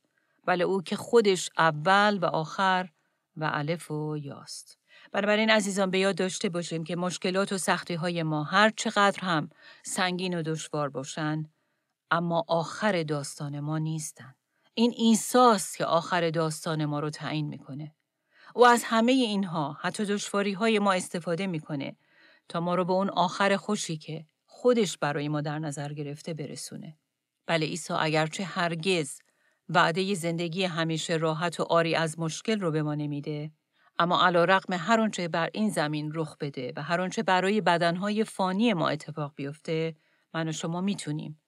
ولی 0.47 0.63
او 0.63 0.81
که 0.81 0.95
خودش 0.95 1.49
اول 1.57 2.19
و 2.21 2.25
آخر 2.25 2.89
و 3.37 3.49
الف 3.53 3.91
و 3.91 4.17
یاست. 4.17 4.77
بنابراین 5.11 5.49
عزیزان 5.49 5.91
به 5.91 5.99
یاد 5.99 6.15
داشته 6.15 6.49
باشیم 6.49 6.83
که 6.83 6.95
مشکلات 6.95 7.51
و 7.51 7.57
سختی 7.57 7.93
های 7.93 8.23
ما 8.23 8.43
هر 8.43 8.69
چقدر 8.69 9.19
هم 9.19 9.49
سنگین 9.83 10.39
و 10.39 10.41
دشوار 10.41 10.89
باشن 10.89 11.43
اما 12.11 12.43
آخر 12.47 13.03
داستان 13.03 13.59
ما 13.59 13.77
نیستن. 13.77 14.35
این 14.73 14.93
ایساست 14.97 15.77
که 15.77 15.85
آخر 15.85 16.29
داستان 16.29 16.85
ما 16.85 16.99
رو 16.99 17.09
تعیین 17.09 17.47
می‌کنه. 17.47 17.95
و 18.55 18.63
از 18.63 18.83
همه 18.83 19.11
اینها 19.11 19.77
حتی 19.81 20.05
دشواری 20.05 20.53
های 20.53 20.79
ما 20.79 20.93
استفاده 20.93 21.47
می‌کنه 21.47 21.95
تا 22.49 22.59
ما 22.59 22.75
رو 22.75 22.85
به 22.85 22.93
اون 22.93 23.09
آخر 23.09 23.55
خوشی 23.55 23.97
که 23.97 24.25
خودش 24.61 24.97
برای 24.97 25.27
ما 25.27 25.41
در 25.41 25.59
نظر 25.59 25.93
گرفته 25.93 26.33
برسونه. 26.33 26.97
بله 27.47 27.65
عیسی 27.65 27.93
اگرچه 27.93 28.43
هرگز 28.43 29.19
وعده 29.69 30.13
زندگی 30.13 30.63
همیشه 30.63 31.17
راحت 31.17 31.59
و 31.59 31.63
آری 31.63 31.95
از 31.95 32.19
مشکل 32.19 32.59
رو 32.59 32.71
به 32.71 32.83
ما 32.83 32.95
نمیده 32.95 33.51
اما 33.99 34.25
علا 34.25 34.43
رقم 34.43 34.73
هر 34.73 35.01
آنچه 35.01 35.27
بر 35.27 35.49
این 35.53 35.69
زمین 35.69 36.11
رخ 36.15 36.37
بده 36.37 36.73
و 36.75 36.81
هر 36.81 37.01
آنچه 37.01 37.23
برای 37.23 37.61
بدنهای 37.61 38.23
فانی 38.23 38.73
ما 38.73 38.89
اتفاق 38.89 39.33
بیفته 39.35 39.95
من 40.33 40.47
و 40.47 40.51
شما 40.51 40.81
می‌تونیم 40.81 41.41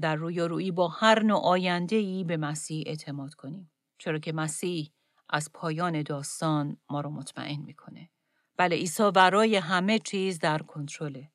در 0.00 0.16
روی 0.16 0.70
با 0.70 0.88
هر 0.88 1.22
نوع 1.22 1.40
آینده 1.40 1.96
ای 1.96 2.24
به 2.24 2.36
مسیح 2.36 2.84
اعتماد 2.86 3.34
کنیم. 3.34 3.72
چرا 3.98 4.18
که 4.18 4.32
مسیح 4.32 4.92
از 5.30 5.50
پایان 5.54 6.02
داستان 6.02 6.76
ما 6.90 7.00
رو 7.00 7.10
مطمئن 7.10 7.60
می‌کنه. 7.60 8.10
بله 8.56 8.76
عیسی 8.76 9.10
برای 9.10 9.56
همه 9.56 9.98
چیز 9.98 10.38
در 10.38 10.58
کنترله. 10.58 11.33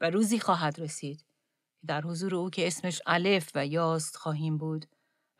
و 0.00 0.10
روزی 0.10 0.38
خواهد 0.38 0.80
رسید. 0.80 1.24
در 1.86 2.00
حضور 2.00 2.34
او 2.34 2.50
که 2.50 2.66
اسمش 2.66 3.02
الف 3.06 3.50
و 3.54 3.66
یاست 3.66 4.16
خواهیم 4.16 4.58
بود 4.58 4.86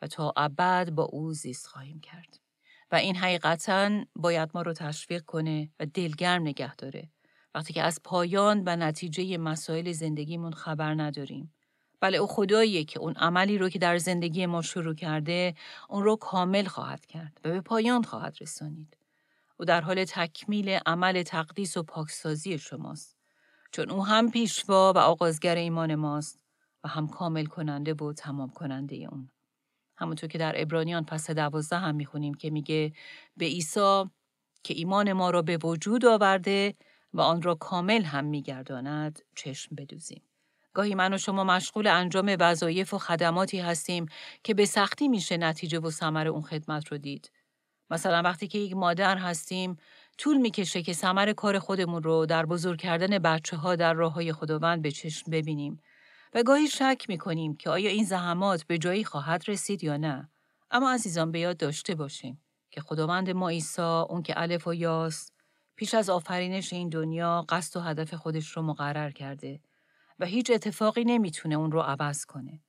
و 0.01 0.07
تا 0.07 0.33
ابد 0.37 0.89
با 0.89 1.03
او 1.03 1.33
زیست 1.33 1.67
خواهیم 1.67 1.99
کرد. 1.99 2.39
و 2.91 2.95
این 2.95 3.15
حقیقتا 3.15 4.05
باید 4.15 4.49
ما 4.53 4.61
رو 4.61 4.73
تشویق 4.73 5.25
کنه 5.25 5.69
و 5.79 5.85
دلگرم 5.85 6.41
نگه 6.41 6.75
داره. 6.75 7.09
وقتی 7.55 7.73
که 7.73 7.83
از 7.83 7.99
پایان 8.03 8.63
و 8.65 8.75
نتیجه 8.75 9.37
مسائل 9.37 9.91
زندگیمون 9.91 10.53
خبر 10.53 10.93
نداریم. 10.93 11.53
بله 11.99 12.17
او 12.17 12.27
خداییه 12.27 12.83
که 12.83 12.99
اون 12.99 13.13
عملی 13.13 13.57
رو 13.57 13.69
که 13.69 13.79
در 13.79 13.97
زندگی 13.97 14.45
ما 14.45 14.61
شروع 14.61 14.95
کرده 14.95 15.55
اون 15.89 16.03
رو 16.03 16.15
کامل 16.15 16.65
خواهد 16.65 17.05
کرد 17.05 17.41
و 17.43 17.49
به 17.49 17.61
پایان 17.61 18.03
خواهد 18.03 18.37
رسانید. 18.41 18.97
او 19.57 19.65
در 19.65 19.81
حال 19.81 20.05
تکمیل 20.05 20.69
عمل 20.85 21.23
تقدیس 21.23 21.77
و 21.77 21.83
پاکسازی 21.83 22.57
شماست. 22.57 23.18
چون 23.71 23.91
او 23.91 24.05
هم 24.05 24.31
پیشوا 24.31 24.93
و 24.93 24.97
آغازگر 24.97 25.55
ایمان 25.55 25.95
ماست 25.95 26.45
و 26.83 26.87
هم 26.87 27.07
کامل 27.07 27.45
کننده 27.45 27.93
و 27.93 28.13
تمام 28.13 28.49
کننده 28.49 28.95
اون 28.95 29.29
همونطور 29.97 30.29
که 30.29 30.37
در 30.37 30.61
ابرانیان 30.61 31.05
پس 31.05 31.31
دوازده 31.31 31.77
هم 31.77 31.95
می‌خونیم 31.95 32.33
که 32.33 32.49
میگه 32.49 32.93
به 33.37 33.45
عیسی 33.45 34.03
که 34.63 34.73
ایمان 34.73 35.13
ما 35.13 35.29
را 35.29 35.41
به 35.41 35.57
وجود 35.57 36.05
آورده 36.05 36.75
و 37.13 37.21
آن 37.21 37.41
را 37.41 37.55
کامل 37.55 38.03
هم 38.03 38.25
میگرداند 38.25 39.21
چشم 39.35 39.75
بدوزیم. 39.75 40.21
گاهی 40.73 40.95
من 40.95 41.13
و 41.13 41.17
شما 41.17 41.43
مشغول 41.43 41.87
انجام 41.87 42.35
وظایف 42.39 42.93
و 42.93 42.97
خدماتی 42.97 43.59
هستیم 43.59 44.05
که 44.43 44.53
به 44.53 44.65
سختی 44.65 45.07
میشه 45.07 45.37
نتیجه 45.37 45.79
و 45.79 45.91
ثمر 45.91 46.27
اون 46.27 46.41
خدمت 46.41 46.87
رو 46.87 46.97
دید. 46.97 47.31
مثلا 47.89 48.21
وقتی 48.21 48.47
که 48.47 48.57
یک 48.57 48.73
مادر 48.75 49.17
هستیم 49.17 49.77
طول 50.19 50.37
می‌کشه 50.37 50.81
که 50.81 50.93
ثمر 50.93 51.33
کار 51.33 51.59
خودمون 51.59 52.03
رو 52.03 52.25
در 52.25 52.45
بزرگ 52.45 52.79
کردن 52.79 53.19
بچه 53.19 53.57
ها 53.57 53.75
در 53.75 53.93
راه 53.93 54.13
های 54.13 54.33
خداوند 54.33 54.81
به 54.81 54.91
چشم 54.91 55.31
ببینیم 55.31 55.79
و 56.33 56.43
گاهی 56.43 56.67
شک 56.67 57.05
می‌کنیم 57.07 57.55
که 57.55 57.69
آیا 57.69 57.89
این 57.89 58.05
زحمات 58.05 58.63
به 58.63 58.77
جایی 58.77 59.03
خواهد 59.03 59.43
رسید 59.47 59.83
یا 59.83 59.97
نه. 59.97 60.29
اما 60.71 60.91
عزیزان 60.91 61.31
به 61.31 61.39
یاد 61.39 61.57
داشته 61.57 61.95
باشیم 61.95 62.41
که 62.71 62.81
خداوند 62.81 63.29
ما 63.29 63.49
عیسی 63.49 63.81
اون 63.81 64.23
که 64.23 64.41
الف 64.41 64.67
و 64.67 64.73
یاست 64.73 65.33
پیش 65.75 65.93
از 65.93 66.09
آفرینش 66.09 66.73
این 66.73 66.89
دنیا 66.89 67.45
قصد 67.49 67.77
و 67.77 67.81
هدف 67.81 68.13
خودش 68.13 68.57
رو 68.57 68.61
مقرر 68.61 69.11
کرده 69.11 69.59
و 70.19 70.25
هیچ 70.25 70.51
اتفاقی 70.51 71.03
نمی‌تونه 71.03 71.55
اون 71.55 71.71
رو 71.71 71.79
عوض 71.81 72.25
کنه. 72.25 72.61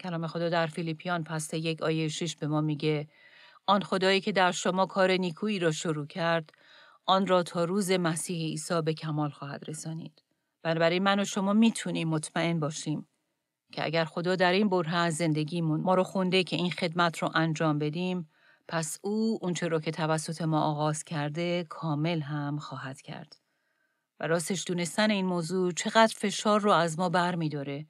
کلام 0.00 0.26
خدا 0.26 0.48
در 0.48 0.66
فیلیپیان 0.66 1.24
پست 1.24 1.54
یک 1.54 1.82
آیه 1.82 2.08
شش 2.08 2.36
به 2.36 2.46
ما 2.46 2.60
میگه 2.60 3.08
آن 3.66 3.82
خدایی 3.82 4.20
که 4.20 4.32
در 4.32 4.52
شما 4.52 4.86
کار 4.86 5.10
نیکویی 5.10 5.58
را 5.58 5.72
شروع 5.72 6.06
کرد 6.06 6.52
آن 7.06 7.26
را 7.26 7.42
تا 7.42 7.64
روز 7.64 7.90
مسیح 7.90 8.38
عیسی 8.38 8.82
به 8.82 8.94
کمال 8.94 9.30
خواهد 9.30 9.64
رسانید. 9.68 10.22
بنابراین 10.62 11.02
من 11.02 11.20
و 11.20 11.24
شما 11.24 11.52
می‌تونیم 11.52 12.08
مطمئن 12.08 12.60
باشیم 12.60 13.08
که 13.72 13.84
اگر 13.84 14.04
خدا 14.04 14.36
در 14.36 14.52
این 14.52 14.68
بره 14.68 14.94
از 14.94 15.16
زندگیمون 15.16 15.80
ما 15.80 15.94
رو 15.94 16.04
خونده 16.04 16.44
که 16.44 16.56
این 16.56 16.70
خدمت 16.70 17.18
رو 17.18 17.30
انجام 17.34 17.78
بدیم 17.78 18.28
پس 18.68 18.98
او 19.02 19.38
اونچه 19.42 19.68
رو 19.68 19.80
که 19.80 19.90
توسط 19.90 20.42
ما 20.42 20.60
آغاز 20.60 21.04
کرده 21.04 21.66
کامل 21.68 22.20
هم 22.20 22.58
خواهد 22.58 23.00
کرد. 23.00 23.36
و 24.20 24.26
راستش 24.26 24.64
دونستن 24.66 25.10
این 25.10 25.26
موضوع 25.26 25.72
چقدر 25.72 26.14
فشار 26.16 26.60
رو 26.60 26.70
از 26.70 26.98
ما 26.98 27.08
بر 27.08 27.34
می 27.34 27.48
داره 27.48 27.86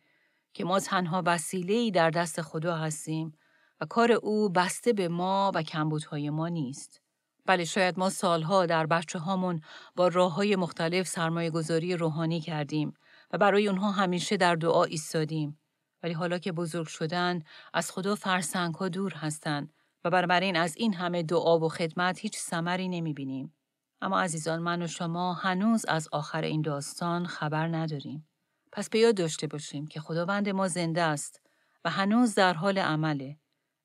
که 0.55 0.65
ما 0.65 0.81
تنها 0.81 1.23
وسیله 1.27 1.91
در 1.91 2.11
دست 2.11 2.43
خدا 2.43 2.77
هستیم 2.77 3.39
و 3.81 3.87
کار 3.87 4.13
او 4.13 4.49
بسته 4.49 4.93
به 4.93 5.09
ما 5.09 5.53
و 5.55 5.63
کمبودهای 5.63 6.31
ما 6.31 6.49
نیست. 6.49 7.04
بله 7.47 7.65
شاید 7.65 7.99
ما 7.99 8.11
سالها 8.11 8.67
در 8.67 8.87
بچه 8.87 9.19
هامون 9.19 9.61
با 9.97 10.09
راه 10.09 10.35
های 10.35 10.57
مختلف 10.57 11.09
سرمایه 11.09 11.51
گذاری 11.51 11.97
روحانی 11.97 12.41
کردیم 12.41 12.95
و 13.33 13.39
برای 13.39 13.69
اونها 13.69 13.91
همیشه 13.91 14.37
در 14.37 14.55
دعا 14.55 14.85
ایستادیم. 14.85 15.59
ولی 16.03 16.13
حالا 16.13 16.39
که 16.39 16.53
بزرگ 16.53 16.87
شدن 16.87 17.43
از 17.75 17.91
خدا 17.91 18.15
فرسنگ 18.15 18.75
ها 18.75 18.89
دور 18.89 19.15
هستند 19.15 19.73
و 20.05 20.11
بنابراین 20.11 20.57
از 20.57 20.77
این 20.77 20.95
همه 20.95 21.23
دعا 21.23 21.59
و 21.59 21.69
خدمت 21.69 22.19
هیچ 22.19 22.37
ثمری 22.39 22.89
نمی 22.89 23.15
بینیم. 23.15 23.55
اما 24.01 24.21
عزیزان 24.21 24.63
من 24.63 24.83
و 24.83 24.87
شما 24.87 25.35
هنوز 25.35 25.85
از 25.89 26.09
آخر 26.13 26.43
این 26.43 26.63
داستان 26.63 27.27
خبر 27.27 27.69
نداریم. 27.69 28.29
پس 28.73 28.89
به 28.89 28.99
یاد 28.99 29.17
داشته 29.17 29.47
باشیم 29.47 29.87
که 29.87 30.01
خداوند 30.01 30.49
ما 30.49 30.69
زنده 30.69 31.03
است 31.03 31.43
و 31.85 31.91
هنوز 31.91 32.35
در 32.35 32.55
حال 32.55 32.79
عمله 32.79 33.39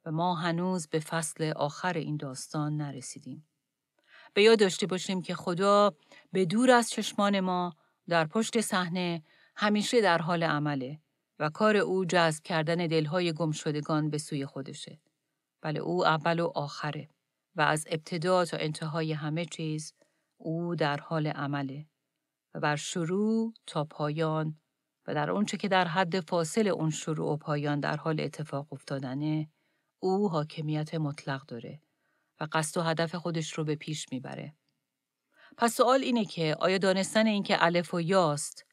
و 0.05 0.11
ما 0.11 0.35
هنوز 0.35 0.87
به 0.87 0.99
فصل 0.99 1.53
آخر 1.55 1.93
این 1.93 2.17
داستان 2.17 2.77
نرسیدیم. 2.77 3.48
به 4.33 4.43
یاد 4.43 4.59
داشته 4.59 4.87
باشیم 4.87 5.21
که 5.21 5.35
خدا 5.35 5.93
به 6.31 6.45
دور 6.45 6.71
از 6.71 6.89
چشمان 6.89 7.39
ما 7.39 7.75
در 8.07 8.25
پشت 8.25 8.61
صحنه 8.61 9.23
همیشه 9.55 10.01
در 10.01 10.17
حال 10.17 10.43
عمله 10.43 10.99
و 11.39 11.49
کار 11.49 11.77
او 11.77 12.05
جذب 12.05 12.43
کردن 12.43 12.87
دلهای 12.87 13.33
گمشدگان 13.33 14.09
به 14.09 14.17
سوی 14.17 14.45
خودشه. 14.45 14.99
بله 15.61 15.79
او 15.79 16.05
اول 16.05 16.39
و 16.39 16.51
آخره 16.55 17.09
و 17.55 17.61
از 17.61 17.85
ابتدا 17.89 18.45
تا 18.45 18.57
انتهای 18.57 19.13
همه 19.13 19.45
چیز 19.45 19.93
او 20.37 20.75
در 20.75 20.97
حال 20.97 21.27
عمله 21.27 21.85
و 22.53 22.59
بر 22.59 22.75
شروع 22.75 23.53
تا 23.67 23.83
پایان 23.83 24.59
و 25.07 25.13
در 25.13 25.31
اونچه 25.31 25.57
که 25.57 25.67
در 25.67 25.87
حد 25.87 26.19
فاصل 26.19 26.67
اون 26.67 26.89
شروع 26.89 27.33
و 27.33 27.37
پایان 27.37 27.79
در 27.79 27.97
حال 27.97 28.19
اتفاق 28.19 28.73
افتادنه 28.73 29.49
او 29.99 30.29
حاکمیت 30.29 30.95
مطلق 30.95 31.45
داره 31.45 31.81
و 32.39 32.47
قصد 32.51 32.77
و 32.77 32.83
هدف 32.83 33.15
خودش 33.15 33.53
رو 33.53 33.63
به 33.63 33.75
پیش 33.75 34.05
می‌بره. 34.11 34.53
پس 35.57 35.75
سوال 35.75 36.01
اینه 36.01 36.25
که 36.25 36.55
آیا 36.59 36.77
دانستن 36.77 37.27
اینکه 37.27 37.65
الف 37.65 37.93
و 37.93 38.01
یاست 38.01 38.65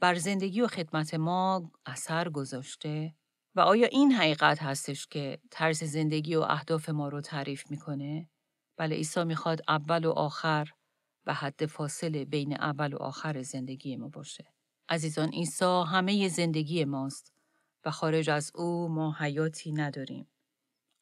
بر 0.00 0.14
زندگی 0.14 0.60
و 0.60 0.66
خدمت 0.66 1.14
ما 1.14 1.72
اثر 1.86 2.28
گذاشته؟ 2.28 3.14
و 3.54 3.60
آیا 3.60 3.86
این 3.86 4.12
حقیقت 4.12 4.62
هستش 4.62 5.06
که 5.06 5.38
طرز 5.50 5.84
زندگی 5.84 6.34
و 6.34 6.40
اهداف 6.40 6.88
ما 6.88 7.08
رو 7.08 7.20
تعریف 7.20 7.70
می‌کنه؟ 7.70 8.28
بله 8.76 8.96
عیسی 8.96 9.24
می‌خواد 9.24 9.62
اول 9.68 10.04
و 10.04 10.10
آخر 10.10 10.68
و 11.26 11.34
حد 11.34 11.66
فاصله 11.66 12.24
بین 12.24 12.52
اول 12.54 12.94
و 12.94 12.96
آخر 12.96 13.42
زندگی 13.42 13.96
ما 13.96 14.08
باشه. 14.08 14.52
عزیزان 14.88 15.28
عیسی 15.28 15.84
همه 15.86 16.28
زندگی 16.28 16.84
ماست 16.84 17.32
و 17.84 17.90
خارج 17.90 18.30
از 18.30 18.52
او 18.54 18.88
ما 18.88 19.16
حیاتی 19.18 19.72
نداریم. 19.72 20.28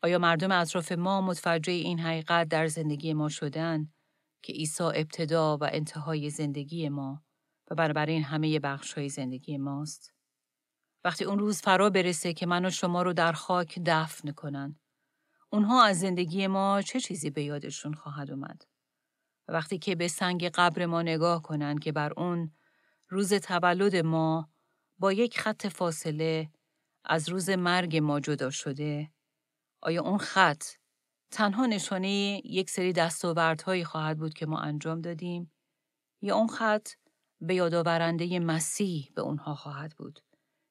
آیا 0.02 0.18
مردم 0.18 0.52
اطراف 0.52 0.92
ما 0.92 1.20
متوجه 1.20 1.72
این 1.72 1.98
حقیقت 1.98 2.48
در 2.48 2.66
زندگی 2.66 3.14
ما 3.14 3.28
شدن 3.28 3.92
که 4.42 4.52
عیسی 4.52 4.82
ابتدا 4.82 5.56
و 5.56 5.64
انتهای 5.72 6.30
زندگی 6.30 6.88
ما 6.88 7.22
و 7.70 7.74
بنابراین 7.74 8.24
همه 8.24 8.58
بخش 8.58 8.92
های 8.92 9.08
زندگی 9.08 9.58
ماست؟ 9.58 10.12
وقتی 11.04 11.24
اون 11.24 11.38
روز 11.38 11.60
فرا 11.60 11.90
برسه 11.90 12.32
که 12.32 12.46
من 12.46 12.64
و 12.64 12.70
شما 12.70 13.02
رو 13.02 13.12
در 13.12 13.32
خاک 13.32 13.78
دفن 13.86 14.32
کنن، 14.32 14.80
اونها 15.50 15.84
از 15.84 16.00
زندگی 16.00 16.46
ما 16.46 16.82
چه 16.82 17.00
چیزی 17.00 17.30
به 17.30 17.42
یادشون 17.42 17.94
خواهد 17.94 18.30
اومد؟ 18.30 18.66
و 19.48 19.52
وقتی 19.52 19.78
که 19.78 19.94
به 19.94 20.08
سنگ 20.08 20.48
قبر 20.48 20.86
ما 20.86 21.02
نگاه 21.02 21.42
کنن 21.42 21.78
که 21.78 21.92
بر 21.92 22.12
اون 22.16 22.52
روز 23.08 23.34
تولد 23.34 23.96
ما 23.96 24.50
با 24.98 25.12
یک 25.12 25.40
خط 25.40 25.66
فاصله 25.66 26.50
از 27.04 27.28
روز 27.28 27.50
مرگ 27.50 27.96
ما 27.96 28.20
جدا 28.20 28.50
شده، 28.50 29.10
آیا 29.86 30.02
اون 30.02 30.18
خط 30.18 30.64
تنها 31.30 31.66
نشانه 31.66 32.42
یک 32.44 32.70
سری 32.70 32.92
دستاوردهایی 32.92 33.84
خواهد 33.84 34.18
بود 34.18 34.34
که 34.34 34.46
ما 34.46 34.58
انجام 34.58 35.00
دادیم 35.00 35.52
یا 36.22 36.36
اون 36.36 36.46
خط 36.46 36.88
به 37.40 37.54
یادآورنده 37.54 38.38
مسیح 38.38 39.12
به 39.14 39.22
اونها 39.22 39.54
خواهد 39.54 39.94
بود 39.96 40.20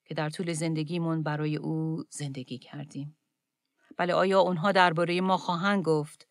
که 0.05 0.13
در 0.13 0.29
طول 0.29 0.53
زندگیمون 0.53 1.23
برای 1.23 1.55
او 1.55 2.03
زندگی 2.09 2.57
کردیم 2.57 3.17
بله 3.97 4.13
آیا 4.13 4.39
اونها 4.39 4.71
درباره 4.71 5.21
ما 5.21 5.37
خواهند 5.37 5.83
گفت 5.83 6.27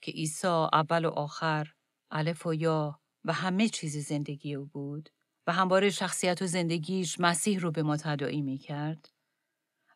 که 0.00 0.12
عیسی 0.12 0.46
اول 0.72 1.04
و 1.04 1.10
آخر 1.10 1.72
الف 2.10 2.46
و 2.46 2.54
یا 2.54 3.00
و 3.24 3.32
همه 3.32 3.68
چیز 3.68 4.08
زندگی 4.08 4.54
او 4.54 4.66
بود 4.66 5.10
و 5.46 5.52
همواره 5.52 5.90
شخصیت 5.90 6.42
و 6.42 6.46
زندگیش 6.46 7.20
مسیح 7.20 7.60
رو 7.60 7.70
به 7.70 7.82
ما 7.82 7.96
تداعی 7.96 8.42
می 8.42 8.58
کرد؟ 8.58 9.13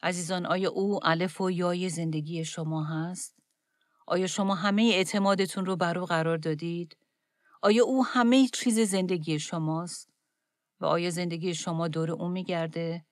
عزیزان 0.02 0.46
آیا 0.46 0.70
او 0.70 1.06
الف 1.06 1.40
و 1.40 1.50
یای 1.50 1.88
زندگی 1.88 2.44
شما 2.44 2.84
هست؟ 2.84 3.38
آیا 4.06 4.26
شما 4.26 4.54
همه 4.54 4.82
اعتمادتون 4.94 5.66
رو 5.66 5.76
بر 5.76 5.98
او 5.98 6.06
قرار 6.06 6.37
دادید؟ 6.37 6.96
آیا 7.62 7.84
او 7.84 8.06
همه 8.06 8.48
چیز 8.48 8.80
زندگی 8.80 9.38
شماست؟ 9.38 10.08
و 10.80 10.87
آیا 10.87 11.11
زندگی 11.11 11.54
شما 11.54 11.88
دور 11.88 12.11
او 12.11 12.28
میگرده؟ 12.28 13.04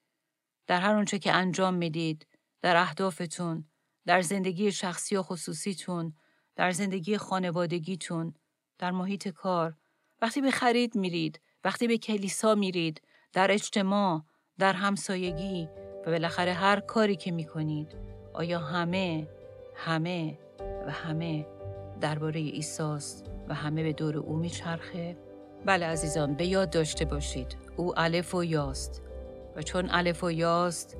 در 0.67 0.81
هر 0.81 0.95
اونچه 0.95 1.19
که 1.19 1.33
انجام 1.33 1.75
می‌دید، 1.75 2.27
در 2.63 2.77
اهدافتون، 2.77 3.65
در 4.07 4.21
زندگی 4.21 4.73
شخصی 4.73 5.17
و 5.17 5.23
خصوصیتون، 5.23 6.15
در 6.57 6.71
زندگی 6.71 7.19
خانوادگیتون، 7.19 8.35
در 8.79 8.91
محیط 8.91 9.29
کار، 9.29 9.77
وقتی 10.23 10.41
به 10.41 10.51
خرید 10.51 10.97
میرید، 10.97 11.41
وقتی 11.65 11.89
به 11.89 11.99
کلیسا 11.99 12.55
میرید، 12.55 13.01
در 13.33 13.51
اجتماع، 13.51 14.25
در 14.59 14.73
همسایگی 14.73 15.69
و 16.07 16.11
بالاخره 16.11 16.53
هر 16.53 16.81
کاری 16.81 17.17
که 17.17 17.31
می‌کنید 17.31 17.97
آیا 18.33 18.59
همه 18.59 19.29
همه 19.75 20.39
و 20.87 20.91
همه 20.91 21.47
درباره 22.01 22.41
ایساست 22.41 23.31
و 23.49 23.55
همه 23.55 23.83
به 23.83 23.93
دور 23.93 24.17
او 24.17 24.37
میچرخه؟ 24.37 25.17
بله 25.65 25.87
عزیزان 25.87 26.35
به 26.35 26.47
یاد 26.47 26.71
داشته 26.71 27.05
باشید. 27.05 27.57
او 27.77 27.99
الف 27.99 28.35
و 28.35 28.45
یاست. 28.45 29.03
و 29.57 29.63
چون 29.63 29.89
الف 29.91 30.25
و 30.25 30.31
یاست 30.31 30.97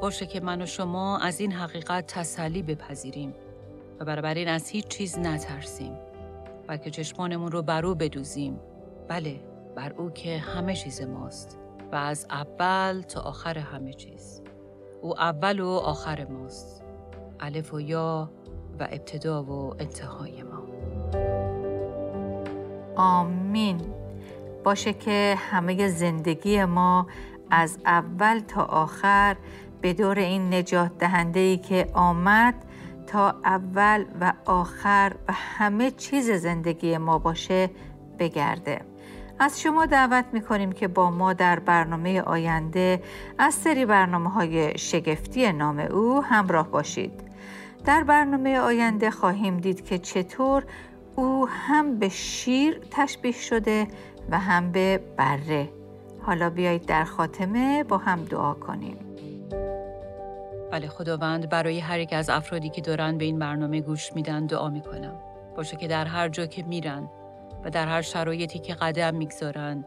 باشه 0.00 0.26
که 0.26 0.40
من 0.40 0.62
و 0.62 0.66
شما 0.66 1.18
از 1.18 1.40
این 1.40 1.52
حقیقت 1.52 2.06
تسلی 2.06 2.62
بپذیریم 2.62 3.34
و 4.00 4.04
بنابراین 4.04 4.48
از 4.48 4.68
هیچ 4.68 4.88
چیز 4.88 5.18
نترسیم. 5.18 5.98
بلکه 6.66 6.90
چشمانمون 6.90 7.52
رو 7.52 7.62
بر 7.62 7.86
او 7.86 7.94
بدوزیم. 7.94 8.60
بله 9.08 9.40
بر 9.74 9.92
او 9.92 10.10
که 10.10 10.38
همه 10.38 10.74
چیز 10.74 11.02
ماست. 11.02 11.58
و 11.92 11.94
از 11.94 12.26
اول 12.30 13.00
تا 13.00 13.20
آخر 13.20 13.58
همه 13.58 13.92
چیز. 13.92 14.42
او 15.02 15.20
اول 15.20 15.60
و 15.60 15.68
آخر 15.68 16.24
ماست. 16.24 16.84
الف 17.40 17.74
و 17.74 17.80
یا 17.80 18.30
و 18.80 18.88
ابتدا 18.90 19.42
و 19.42 19.74
انتهای 19.78 20.42
ما. 20.42 20.62
آمین. 22.96 23.80
باشه 24.64 24.92
که 24.92 25.34
همه 25.38 25.88
زندگی 25.88 26.64
ما 26.64 27.06
از 27.50 27.78
اول 27.86 28.38
تا 28.38 28.62
آخر 28.62 29.36
به 29.80 29.92
دور 29.92 30.18
این 30.18 30.54
نجات 30.54 30.98
دهنده 30.98 31.40
ای 31.40 31.58
که 31.58 31.90
آمد 31.94 32.54
تا 33.06 33.34
اول 33.44 34.04
و 34.20 34.32
آخر 34.46 35.12
و 35.28 35.32
همه 35.32 35.90
چیز 35.90 36.30
زندگی 36.30 36.98
ما 36.98 37.18
باشه 37.18 37.70
بگرده. 38.18 38.89
از 39.42 39.60
شما 39.60 39.86
دعوت 39.86 40.24
می 40.32 40.40
کنیم 40.40 40.72
که 40.72 40.88
با 40.88 41.10
ما 41.10 41.32
در 41.32 41.58
برنامه 41.58 42.22
آینده 42.22 43.02
از 43.38 43.54
سری 43.54 43.86
برنامه 43.86 44.30
های 44.30 44.78
شگفتی 44.78 45.52
نام 45.52 45.78
او 45.78 46.22
همراه 46.24 46.70
باشید. 46.70 47.12
در 47.84 48.04
برنامه 48.04 48.58
آینده 48.58 49.10
خواهیم 49.10 49.56
دید 49.56 49.84
که 49.84 49.98
چطور 49.98 50.64
او 51.16 51.48
هم 51.48 51.98
به 51.98 52.08
شیر 52.08 52.80
تشبیه 52.90 53.32
شده 53.32 53.86
و 54.30 54.38
هم 54.38 54.72
به 54.72 55.00
بره. 55.16 55.68
حالا 56.22 56.50
بیایید 56.50 56.86
در 56.86 57.04
خاتمه 57.04 57.84
با 57.84 57.98
هم 57.98 58.24
دعا 58.24 58.54
کنیم. 58.54 58.96
بله 60.72 60.88
خداوند 60.88 61.48
برای 61.48 61.78
هر 61.78 62.00
یک 62.00 62.12
از 62.12 62.30
افرادی 62.30 62.68
که 62.68 62.80
دارن 62.80 63.18
به 63.18 63.24
این 63.24 63.38
برنامه 63.38 63.80
گوش 63.80 64.12
میدن 64.12 64.46
دعا 64.46 64.68
می‌کنم. 64.68 65.14
باشه 65.56 65.76
که 65.76 65.88
در 65.88 66.04
هر 66.04 66.28
جا 66.28 66.46
که 66.46 66.62
میرن 66.62 67.08
و 67.64 67.70
در 67.70 67.86
هر 67.88 68.02
شرایطی 68.02 68.58
که 68.58 68.74
قدم 68.74 69.14
می‌گذارند 69.14 69.84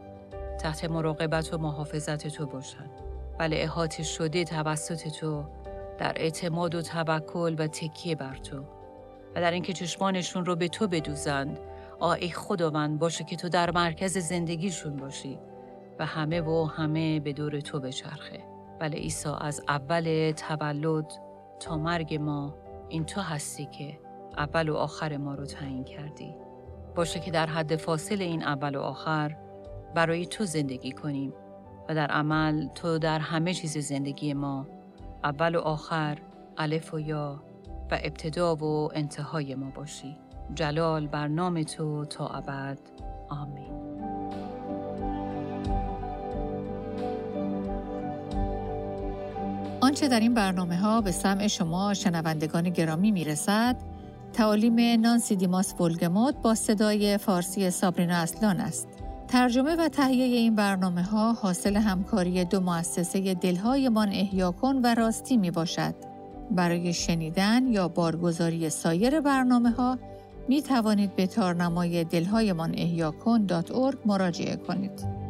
تحت 0.60 0.84
مراقبت 0.84 1.54
و 1.54 1.58
محافظت 1.58 2.28
تو 2.28 2.46
باشند 2.46 2.90
بله 3.38 3.56
احاطه 3.56 4.02
شده 4.02 4.44
توسط 4.44 5.08
تو 5.08 5.44
در 5.98 6.12
اعتماد 6.16 6.74
و 6.74 6.82
توکل 6.82 7.56
و 7.58 7.66
تکیه 7.66 8.14
بر 8.14 8.36
تو. 8.36 8.64
و 9.34 9.40
در 9.40 9.50
اینکه 9.50 9.72
چشمانشون 9.72 10.44
رو 10.44 10.56
به 10.56 10.68
تو 10.68 10.88
بدوزند 10.88 11.58
آ 12.00 12.12
ای 12.12 12.30
خداوند 12.30 12.98
باشه 12.98 13.24
که 13.24 13.36
تو 13.36 13.48
در 13.48 13.70
مرکز 13.70 14.18
زندگیشون 14.18 14.96
باشی 14.96 15.38
و 15.98 16.06
همه 16.06 16.40
و 16.40 16.64
همه 16.64 17.20
به 17.20 17.32
دور 17.32 17.60
تو 17.60 17.80
بچرخه. 17.80 18.40
بله 18.80 18.96
عیسی 18.96 19.28
از 19.40 19.62
اول 19.68 20.32
تولد 20.36 21.12
تا 21.60 21.76
مرگ 21.76 22.14
ما 22.14 22.54
این 22.88 23.04
تو 23.04 23.20
هستی 23.20 23.66
که 23.66 23.98
اول 24.36 24.68
و 24.68 24.74
آخر 24.74 25.16
ما 25.16 25.34
رو 25.34 25.46
تعیین 25.46 25.84
کردی. 25.84 26.43
باشه 26.94 27.20
که 27.20 27.30
در 27.30 27.46
حد 27.46 27.76
فاصل 27.76 28.22
این 28.22 28.42
اول 28.42 28.76
و 28.76 28.80
آخر 28.80 29.36
برای 29.94 30.26
تو 30.26 30.44
زندگی 30.44 30.92
کنیم 30.92 31.32
و 31.88 31.94
در 31.94 32.06
عمل 32.06 32.68
تو 32.74 32.98
در 32.98 33.18
همه 33.18 33.54
چیز 33.54 33.78
زندگی 33.78 34.34
ما 34.34 34.66
اول 35.24 35.54
و 35.54 35.60
آخر 35.60 36.18
الف 36.58 36.94
و 36.94 37.00
یا 37.00 37.42
و 37.90 37.98
ابتدا 38.02 38.56
و 38.56 38.88
انتهای 38.94 39.54
ما 39.54 39.70
باشی. 39.70 40.16
جلال 40.54 41.06
بر 41.06 41.28
نام 41.28 41.62
تو 41.62 42.04
تا 42.04 42.28
ابد. 42.28 42.78
آمین. 43.28 43.74
آنچه 49.80 50.08
در 50.08 50.20
این 50.20 50.34
برنامه 50.34 50.76
ها 50.76 51.00
به 51.00 51.12
سمع 51.12 51.46
شما 51.46 51.94
شنوندگان 51.94 52.70
گرامی 52.70 53.10
می 53.10 53.24
رسد 53.24 53.76
تعالیم 54.34 55.00
نانسی 55.00 55.36
دیماس 55.36 55.74
بولگموت 55.74 56.34
با 56.42 56.54
صدای 56.54 57.18
فارسی 57.18 57.70
سابرینا 57.70 58.14
اصلان 58.14 58.60
است. 58.60 58.88
ترجمه 59.28 59.76
و 59.76 59.88
تهیه 59.88 60.24
این 60.24 60.54
برنامه 60.54 61.02
ها 61.02 61.32
حاصل 61.32 61.76
همکاری 61.76 62.44
دو 62.44 62.60
مؤسسه 62.60 63.34
دلهایمان 63.34 64.08
احیا 64.08 64.50
کن 64.50 64.80
و 64.84 64.94
راستی 64.94 65.36
می 65.36 65.50
باشد. 65.50 65.94
برای 66.50 66.92
شنیدن 66.92 67.66
یا 67.66 67.88
بارگزاری 67.88 68.70
سایر 68.70 69.20
برنامه 69.20 69.70
ها 69.70 69.98
می 70.48 70.62
توانید 70.62 71.16
به 71.16 71.26
تارنمای 71.26 72.04
دلهایمان 72.04 72.74
احیا 72.76 73.10
کن 73.10 73.46
مراجعه 74.06 74.56
کنید. 74.56 75.23